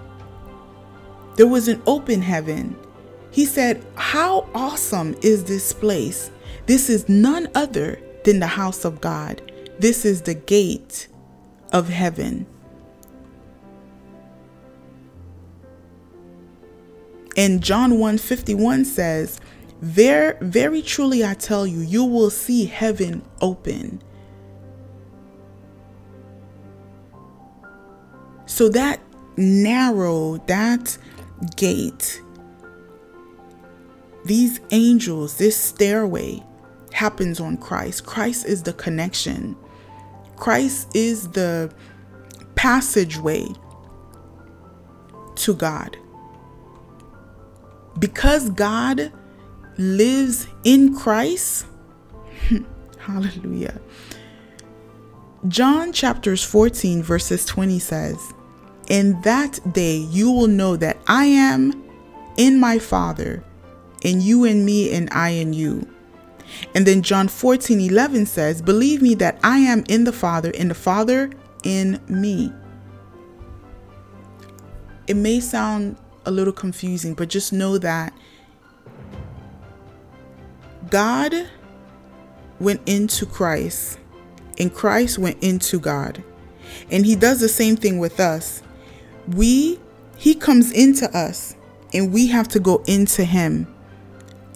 There 1.37 1.47
was 1.47 1.67
an 1.67 1.81
open 1.87 2.21
heaven. 2.21 2.75
He 3.31 3.45
said, 3.45 3.83
"How 3.95 4.47
awesome 4.53 5.15
is 5.23 5.45
this 5.45 5.73
place? 5.73 6.29
This 6.67 6.89
is 6.89 7.09
none 7.09 7.49
other 7.55 7.99
than 8.23 8.39
the 8.39 8.47
house 8.47 8.85
of 8.85 9.01
God. 9.01 9.41
This 9.79 10.05
is 10.05 10.21
the 10.21 10.35
gate 10.35 11.07
of 11.71 11.89
heaven." 11.89 12.45
And 17.35 17.63
John 17.63 17.91
151 17.99 18.85
says, 18.85 19.39
very, 19.81 20.35
very 20.41 20.81
truly 20.81 21.25
I 21.25 21.33
tell 21.33 21.67
you, 21.67 21.79
you 21.79 22.05
will 22.05 22.29
see 22.29 22.65
heaven 22.65 23.21
open. 23.41 24.01
So 28.45 28.69
that 28.69 29.01
narrow, 29.35 30.37
that 30.47 30.97
gate, 31.57 32.21
these 34.25 34.61
angels, 34.71 35.37
this 35.37 35.57
stairway 35.57 36.41
happens 36.93 37.39
on 37.39 37.57
Christ. 37.57 38.05
Christ 38.05 38.45
is 38.45 38.63
the 38.63 38.73
connection. 38.73 39.57
Christ 40.35 40.95
is 40.95 41.29
the 41.29 41.73
passageway 42.55 43.47
to 45.35 45.55
God 45.55 45.97
because 47.99 48.49
God 48.49 49.11
lives 49.77 50.47
in 50.63 50.95
Christ, 50.95 51.65
hallelujah. 52.97 53.79
John 55.47 55.91
chapters 55.91 56.43
14, 56.43 57.03
verses 57.03 57.45
20 57.45 57.79
says, 57.79 58.33
In 58.87 59.19
that 59.21 59.59
day 59.73 59.97
you 59.97 60.31
will 60.31 60.47
know 60.47 60.77
that 60.77 60.97
I 61.07 61.25
am 61.25 61.83
in 62.37 62.59
my 62.59 62.79
Father, 62.79 63.43
and 64.03 64.21
you 64.21 64.45
in 64.45 64.63
me, 64.63 64.93
and 64.93 65.09
I 65.11 65.29
in 65.29 65.53
you. 65.53 65.87
And 66.75 66.85
then 66.85 67.01
John 67.01 67.27
14, 67.27 67.79
11 67.79 68.25
says, 68.25 68.61
Believe 68.61 69.01
me 69.01 69.15
that 69.15 69.39
I 69.43 69.59
am 69.59 69.83
in 69.89 70.03
the 70.03 70.13
Father, 70.13 70.51
and 70.57 70.69
the 70.69 70.75
Father 70.75 71.31
in 71.63 71.99
me. 72.07 72.51
It 75.07 75.15
may 75.15 75.39
sound 75.39 75.97
a 76.25 76.31
little 76.31 76.53
confusing, 76.53 77.13
but 77.13 77.29
just 77.29 77.53
know 77.53 77.77
that 77.77 78.13
God 80.89 81.47
went 82.59 82.81
into 82.85 83.25
Christ 83.25 83.99
and 84.57 84.73
Christ 84.73 85.17
went 85.17 85.41
into 85.41 85.79
God. 85.79 86.23
And 86.91 87.05
he 87.05 87.15
does 87.15 87.39
the 87.39 87.49
same 87.49 87.75
thing 87.75 87.99
with 87.99 88.19
us. 88.19 88.61
We 89.27 89.79
he 90.17 90.35
comes 90.35 90.71
into 90.71 91.09
us 91.17 91.55
and 91.93 92.13
we 92.13 92.27
have 92.27 92.47
to 92.49 92.59
go 92.59 92.83
into 92.87 93.23
him. 93.23 93.67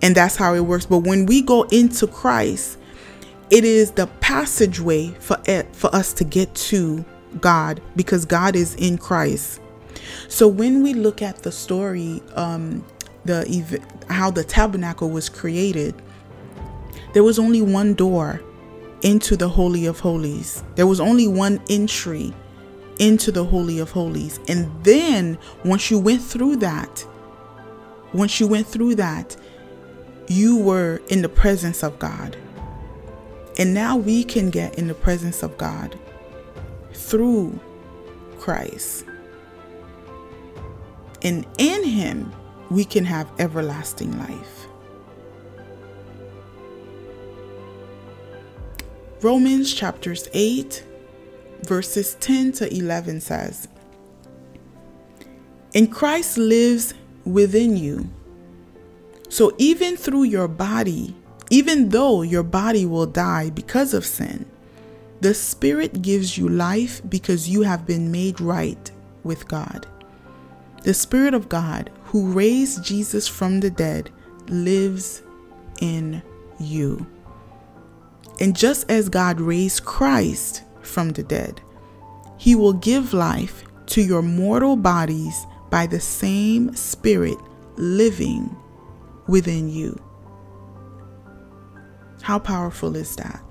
And 0.02 0.16
that's 0.16 0.36
how 0.36 0.54
it 0.54 0.62
works. 0.62 0.86
But 0.86 1.00
when 1.00 1.26
we 1.26 1.42
go 1.42 1.64
into 1.64 2.08
Christ, 2.08 2.78
it 3.50 3.64
is 3.64 3.92
the 3.92 4.08
passageway 4.20 5.10
for 5.20 5.38
it, 5.46 5.74
for 5.76 5.94
us 5.96 6.14
to 6.14 6.24
get 6.24 6.54
to 6.56 7.04
God 7.42 7.82
because 7.96 8.26
God 8.26 8.56
is 8.56 8.76
in 8.76 8.98
Christ. 8.98 9.62
So 10.28 10.48
when 10.48 10.84
we 10.84 10.94
look 10.94 11.22
at 11.22 11.44
the 11.44 11.52
story, 11.52 12.22
um, 12.36 12.86
the 13.26 13.82
how 14.10 14.32
the 14.32 14.44
tabernacle 14.44 15.10
was 15.10 15.30
created, 15.30 15.96
there 17.14 17.24
was 17.24 17.40
only 17.40 17.62
one 17.62 17.94
door 17.94 18.42
into 19.02 19.36
the 19.36 19.50
holy 19.50 19.86
of 19.86 20.00
holies. 20.00 20.64
There 20.76 20.88
was 20.88 21.00
only 21.00 21.28
one 21.28 21.62
entry 21.70 22.34
into 23.00 23.32
the 23.32 23.44
holy 23.44 23.80
of 23.80 23.92
holies, 23.92 24.40
and 24.48 24.72
then 24.84 25.38
once 25.64 25.92
you 25.92 26.00
went 26.00 26.22
through 26.22 26.58
that, 26.58 27.06
once 28.14 28.40
you 28.40 28.48
went 28.48 28.68
through 28.68 28.96
that, 28.96 29.36
you 30.28 30.58
were 30.58 31.02
in 31.10 31.22
the 31.22 31.30
presence 31.30 31.84
of 31.84 32.00
God. 32.00 32.38
And 33.60 33.74
now 33.74 33.98
we 33.98 34.24
can 34.24 34.50
get 34.50 34.78
in 34.78 34.88
the 34.88 34.94
presence 34.94 35.42
of 35.42 35.58
God 35.58 35.98
through 36.94 37.60
Christ. 38.40 39.06
And 41.24 41.46
in 41.58 41.84
him, 41.84 42.32
we 42.70 42.86
can 42.86 43.06
have 43.06 43.32
everlasting 43.40 44.18
life. 44.20 44.68
Romans 49.22 49.74
chapters 49.74 50.30
8, 50.34 50.86
verses 51.64 52.16
10 52.20 52.52
to 52.54 52.74
11 52.74 53.22
says, 53.22 53.68
And 55.74 55.92
Christ 55.92 56.38
lives 56.38 56.94
within 57.26 57.76
you. 57.76 58.10
So 59.30 59.54
even 59.58 59.98
through 59.98 60.24
your 60.24 60.48
body, 60.48 61.16
even 61.50 61.90
though 61.90 62.22
your 62.22 62.44
body 62.44 62.86
will 62.86 63.08
die 63.08 63.50
because 63.50 63.94
of 63.94 64.06
sin, 64.06 64.46
the 65.22 65.34
Spirit 65.34 66.02
gives 66.02 66.38
you 66.38 66.48
life 66.48 67.02
because 67.10 67.50
you 67.50 67.64
have 67.64 67.88
been 67.88 68.12
made 68.12 68.40
right 68.40 68.92
with 69.24 69.48
God. 69.48 69.88
The 70.84 70.94
Spirit 70.94 71.34
of 71.34 71.50
God, 71.50 71.90
who 72.06 72.32
raised 72.32 72.84
Jesus 72.84 73.28
from 73.28 73.60
the 73.60 73.70
dead, 73.70 74.10
lives 74.48 75.22
in 75.82 76.22
you. 76.60 77.06
And 78.40 78.56
just 78.56 78.90
as 78.90 79.10
God 79.10 79.42
raised 79.42 79.86
Christ 79.86 80.64
from 80.82 81.10
the 81.10 81.24
dead, 81.24 81.62
He 82.38 82.56
will 82.56 82.74
give 82.74 83.14
life 83.14 83.64
to 83.88 84.02
your 84.02 84.22
mortal 84.22 84.76
bodies 84.76 85.46
by 85.70 85.88
the 85.88 86.00
same 86.00 86.74
Spirit 86.76 87.38
living 87.76 88.56
within 89.28 89.70
you. 89.70 90.02
How 92.22 92.40
powerful 92.40 92.96
is 92.96 93.16
that? 93.16 93.42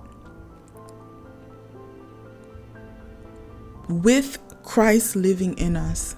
With 3.88 4.38
Christ 4.64 5.16
living 5.16 5.56
in 5.58 5.76
us, 5.76 6.16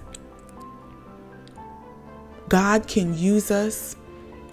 God 2.48 2.86
can 2.86 3.16
use 3.16 3.50
us 3.50 3.96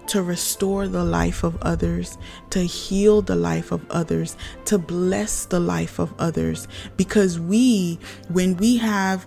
to 0.07 0.21
restore 0.21 0.87
the 0.87 1.03
life 1.03 1.43
of 1.43 1.57
others, 1.61 2.17
to 2.51 2.59
heal 2.59 3.21
the 3.21 3.35
life 3.35 3.71
of 3.71 3.89
others, 3.89 4.37
to 4.65 4.77
bless 4.77 5.45
the 5.45 5.59
life 5.59 5.99
of 5.99 6.13
others. 6.19 6.67
Because 6.97 7.39
we, 7.39 7.99
when 8.29 8.55
we 8.57 8.77
have 8.77 9.25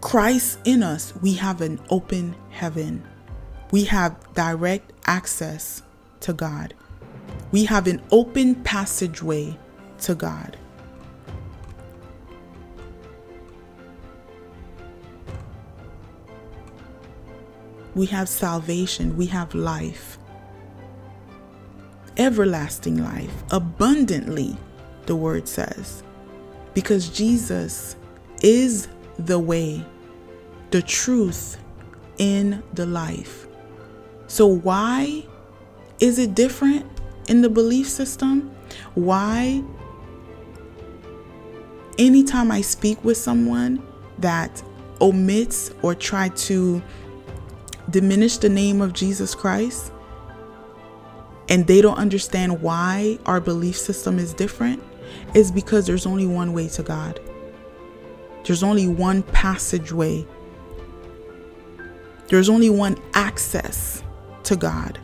Christ 0.00 0.58
in 0.64 0.82
us, 0.82 1.12
we 1.20 1.34
have 1.34 1.60
an 1.60 1.80
open 1.90 2.34
heaven. 2.50 3.06
We 3.70 3.84
have 3.84 4.16
direct 4.34 4.92
access 5.06 5.82
to 6.20 6.32
God. 6.32 6.74
We 7.52 7.64
have 7.64 7.86
an 7.86 8.00
open 8.10 8.56
passageway 8.56 9.58
to 10.02 10.14
God. 10.14 10.56
We 17.94 18.06
have 18.06 18.28
salvation. 18.28 19.16
We 19.16 19.26
have 19.26 19.54
life. 19.54 20.18
Everlasting 22.16 23.02
life, 23.02 23.32
abundantly, 23.50 24.56
the 25.06 25.16
word 25.16 25.48
says. 25.48 26.02
Because 26.74 27.08
Jesus 27.08 27.96
is 28.42 28.88
the 29.18 29.38
way, 29.38 29.84
the 30.70 30.82
truth, 30.82 31.56
in 32.18 32.62
the 32.74 32.86
life. 32.86 33.46
So, 34.26 34.46
why 34.46 35.26
is 35.98 36.18
it 36.18 36.34
different 36.34 36.86
in 37.28 37.42
the 37.42 37.48
belief 37.48 37.88
system? 37.88 38.54
Why, 38.94 39.62
anytime 41.98 42.50
I 42.50 42.60
speak 42.60 43.02
with 43.02 43.16
someone 43.16 43.82
that 44.18 44.62
omits 45.00 45.72
or 45.82 45.94
try 45.94 46.28
to 46.28 46.82
diminish 47.90 48.36
the 48.38 48.48
name 48.48 48.80
of 48.80 48.92
Jesus 48.92 49.34
Christ 49.34 49.92
and 51.50 51.66
they 51.66 51.82
don't 51.82 51.98
understand 51.98 52.62
why 52.62 53.18
our 53.26 53.40
belief 53.40 53.76
system 53.76 54.20
is 54.20 54.32
different, 54.32 54.80
is 55.34 55.50
because 55.50 55.84
there's 55.84 56.06
only 56.06 56.26
one 56.26 56.52
way 56.52 56.68
to 56.68 56.82
God. 56.84 57.20
There's 58.44 58.62
only 58.62 58.86
one 58.86 59.24
passageway. 59.24 60.24
There's 62.28 62.48
only 62.48 62.70
one 62.70 62.96
access 63.14 64.02
to 64.44 64.54
God. 64.54 64.98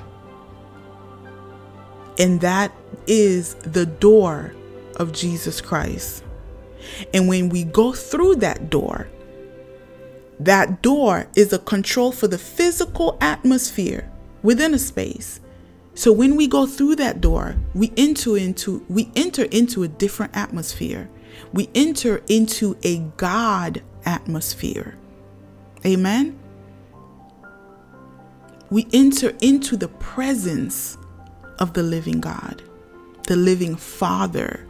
And 2.18 2.41
that 2.41 2.72
is 3.09 3.55
the 3.55 3.84
door 3.84 4.55
of 4.95 5.12
Jesus 5.12 5.61
Christ. 5.61 6.22
And 7.12 7.26
when 7.26 7.49
we 7.49 7.64
go 7.64 7.93
through 7.93 8.37
that 8.37 8.70
door, 8.70 9.09
that 10.41 10.82
door 10.82 11.28
is 11.34 11.53
a 11.53 11.59
control 11.59 12.12
for 12.12 12.28
the 12.28 12.39
physical 12.39 13.16
atmosphere 13.20 14.11
within 14.43 14.74
a 14.74 14.78
space. 14.78 15.41
So 15.95 16.12
when 16.12 16.37
we 16.37 16.47
go 16.47 16.66
through 16.66 16.97
that 16.97 17.22
door, 17.22 17.57
we 17.74 17.93
enter 17.97 18.37
into 18.37 18.84
we 18.89 19.11
enter 19.16 19.45
into 19.45 19.82
a 19.82 19.89
different 19.89 20.37
atmosphere. 20.37 21.09
We 21.53 21.70
enter 21.74 22.22
into 22.28 22.76
a 22.82 22.99
God 23.16 23.82
atmosphere. 24.05 24.97
Amen. 25.84 26.39
We 28.70 28.87
enter 28.93 29.32
into 29.41 29.76
the 29.76 29.89
presence 29.89 30.99
of 31.59 31.72
the 31.72 31.82
living 31.82 32.20
God, 32.20 32.62
the 33.24 33.37
living 33.37 33.76
Father. 33.76 34.66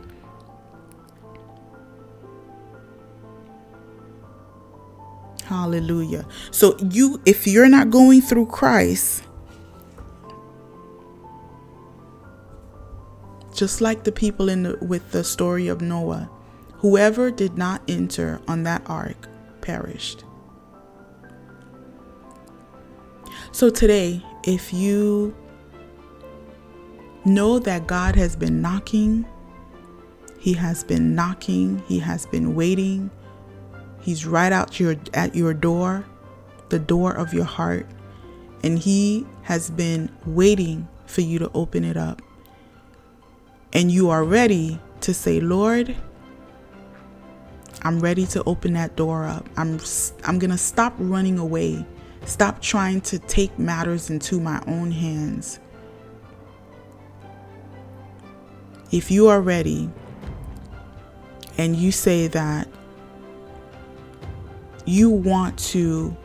Hallelujah. 5.47 6.27
So 6.51 6.77
you 6.91 7.21
if 7.25 7.47
you're 7.47 7.69
not 7.69 7.91
going 7.91 8.21
through 8.21 8.47
Christ, 8.47 9.23
just 13.55 13.81
like 13.81 14.03
the 14.03 14.11
people 14.11 14.49
in 14.49 14.65
the, 14.65 14.77
with 14.83 15.13
the 15.13 15.23
story 15.23 15.69
of 15.69 15.81
Noah, 15.81 16.29
whoever 16.75 17.31
did 17.31 17.57
not 17.57 17.81
enter 17.87 18.41
on 18.49 18.65
that 18.65 18.83
ark 18.87 19.29
perished. 19.61 20.25
So 23.53 23.71
today, 23.71 24.23
if 24.43 24.73
you 24.73 25.33
know 27.25 27.61
that 27.61 27.87
God 27.87 28.17
has 28.17 28.35
been 28.35 28.61
knocking, 28.61 29.25
He 30.41 30.55
has 30.55 30.83
been 30.83 31.15
knocking, 31.15 31.85
He 31.87 32.01
has 32.01 32.27
been 32.27 32.57
waiting, 32.57 33.13
He's 34.07 34.25
right 34.25 34.53
out 34.53 34.81
your 34.81 34.95
at 35.13 35.35
your 35.35 35.53
door, 35.53 36.07
the 36.69 36.79
door 36.79 37.13
of 37.13 37.35
your 37.35 37.45
heart, 37.45 37.87
and 38.63 38.79
He 38.79 39.27
has 39.43 39.69
been 39.69 40.09
waiting 40.25 40.89
for 41.07 41.21
you 41.21 41.39
to 41.41 41.51
open 41.53 41.85
it 41.85 41.99
up. 41.99 42.23
And 43.73 43.91
you 43.91 44.09
are 44.09 44.25
ready 44.25 44.81
to 45.03 45.13
say, 45.13 45.41
Lord, 45.41 45.95
I'm 47.83 48.01
ready 48.01 48.25
to 48.27 48.43
open 48.45 48.73
that 48.75 48.95
door 48.97 49.27
up. 49.27 49.49
I'm 49.57 49.81
I'm 50.25 50.39
going 50.39 50.53
to 50.53 50.59
stop 50.59 50.95
running 50.99 51.39
away 51.39 51.85
Stop 52.27 52.61
trying 52.61 53.01
to 53.03 53.21
take 53.21 53.57
matters 53.57 54.11
into 54.11 54.41
my 54.41 54.61
own 54.67 54.91
hands. 54.91 55.61
If 58.91 59.13
you 59.13 59.29
are 59.29 59.41
ready 59.41 59.89
and 61.57 61.77
you 61.77 61.93
say 61.93 62.27
that 62.27 62.69
you 64.87 65.11
want 65.11 65.59
to 65.59 66.17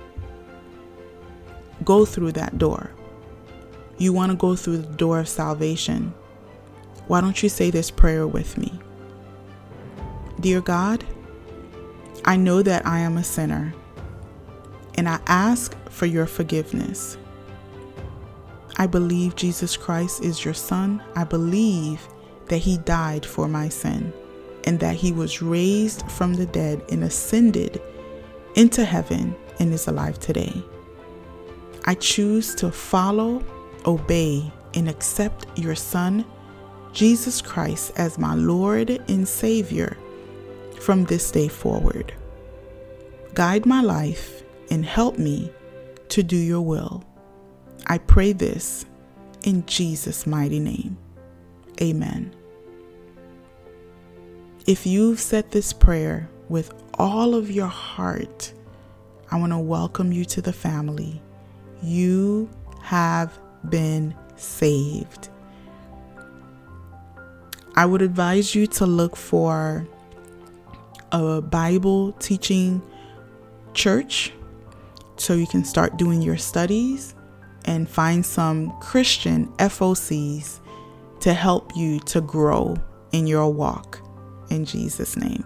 go 1.84 2.06
through 2.06 2.32
that 2.34 2.58
door, 2.58 2.92
you 3.98 4.14
want 4.14 4.32
to 4.32 4.38
go 4.38 4.56
through 4.56 4.78
the 4.78 4.96
door 4.96 5.20
of 5.20 5.28
salvation, 5.28 6.14
why 7.08 7.20
don't 7.20 7.42
you 7.44 7.50
say 7.50 7.72
this 7.72 7.92
prayer 7.92 8.28
with 8.28 8.58
me? 8.58 8.72
Dear 10.40 10.62
God, 10.62 11.04
I 12.24 12.38
know 12.38 12.62
that 12.62 12.86
I 12.86 13.00
am 13.00 13.18
a 13.18 13.24
sinner 13.24 13.74
and 14.96 15.10
I 15.10 15.20
ask 15.26 15.76
for 15.90 16.06
your 16.06 16.26
forgiveness. 16.28 17.18
I 18.78 18.88
believe 18.88 19.36
Jesus 19.36 19.76
Christ 19.76 20.24
is 20.24 20.46
your 20.46 20.54
Son. 20.54 21.04
I 21.16 21.24
believe 21.24 22.08
that 22.48 22.60
He 22.60 22.78
died 22.78 23.26
for 23.26 23.48
my 23.48 23.70
sin 23.70 24.14
and 24.66 24.80
that 24.80 24.96
He 24.96 25.12
was 25.12 25.42
raised 25.42 26.10
from 26.12 26.34
the 26.34 26.46
dead 26.46 26.84
and 26.90 27.04
ascended 27.04 27.82
into 28.56 28.86
heaven 28.86 29.36
and 29.60 29.74
is 29.74 29.88
alive 29.88 30.20
today. 30.20 30.54
I 31.86 31.96
choose 31.96 32.54
to 32.56 32.72
follow, 32.72 33.44
obey, 33.86 34.52
and 34.74 34.88
accept 34.88 35.48
your 35.58 35.76
Son, 35.76 36.26
Jesus 36.94 37.42
Christ, 37.42 37.94
as 37.98 38.18
my 38.18 38.36
Lord 38.36 38.90
and 39.10 39.28
Savior 39.28 39.98
from 40.80 41.06
this 41.06 41.32
day 41.32 41.48
forward. 41.48 42.14
Guide 43.34 43.66
my 43.66 43.82
life 43.82 44.44
and 44.70 44.86
help 44.86 45.18
me 45.18 45.52
to 46.10 46.24
do 46.24 46.36
your 46.36 46.62
will. 46.62 47.04
I 47.88 47.98
pray 47.98 48.34
this 48.34 48.86
in 49.44 49.66
Jesus' 49.66 50.28
mighty 50.28 50.60
name. 50.60 50.98
Amen. 51.82 52.34
If 54.68 54.86
you've 54.86 55.20
said 55.20 55.52
this 55.52 55.74
prayer 55.74 56.30
with 56.52 56.74
all 56.96 57.34
of 57.34 57.50
your 57.50 57.68
heart, 57.68 58.52
I 59.32 59.40
want 59.40 59.54
to 59.54 59.58
welcome 59.58 60.12
you 60.12 60.26
to 60.26 60.42
the 60.42 60.52
family. 60.52 61.22
You 61.82 62.50
have 62.82 63.40
been 63.70 64.14
saved. 64.36 65.30
I 67.76 67.86
would 67.86 68.02
advise 68.02 68.54
you 68.54 68.68
to 68.68 68.86
look 68.86 69.16
for 69.16 69.88
a 71.14 71.42
Bible 71.42 72.12
teaching 72.14 72.82
church 73.74 74.34
so 75.16 75.34
you 75.34 75.48
can 75.48 75.64
start 75.64 75.96
doing 75.96 76.22
your 76.22 76.38
studies 76.38 77.16
and 77.64 77.90
find 77.90 78.26
some 78.26 78.78
Christian 78.82 79.48
FOCs 79.54 80.60
to 81.22 81.34
help 81.34 81.78
you 81.78 82.02
to 82.02 82.20
grow 82.20 82.76
in 83.14 83.26
your 83.26 83.50
walk 83.50 84.02
in 84.50 84.66
Jesus' 84.66 85.16
name. 85.16 85.46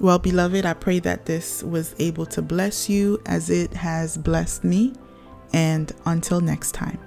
Well, 0.00 0.18
beloved, 0.18 0.64
I 0.64 0.72
pray 0.72 0.98
that 1.00 1.26
this 1.26 1.62
was 1.62 1.94
able 1.98 2.24
to 2.26 2.40
bless 2.40 2.88
you 2.88 3.20
as 3.26 3.50
it 3.50 3.74
has 3.74 4.16
blessed 4.16 4.64
me. 4.64 4.94
And 5.52 5.92
until 6.06 6.40
next 6.40 6.72
time. 6.72 6.98